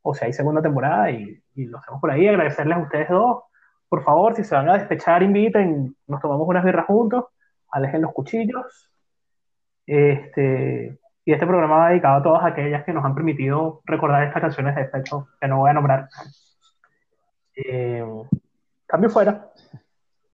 [0.01, 2.27] o si hay segunda temporada y, y lo hacemos por ahí.
[2.27, 3.43] Agradecerles a ustedes dos.
[3.89, 7.25] Por favor, si se van a despechar, inviten, nos tomamos unas birras juntos,
[7.71, 8.89] alejen los cuchillos.
[9.85, 14.41] Este, y este programa va dedicado a todas aquellas que nos han permitido recordar estas
[14.41, 16.09] canciones de despecho que no voy a nombrar.
[17.55, 18.03] Eh,
[18.85, 19.51] cambio fuera.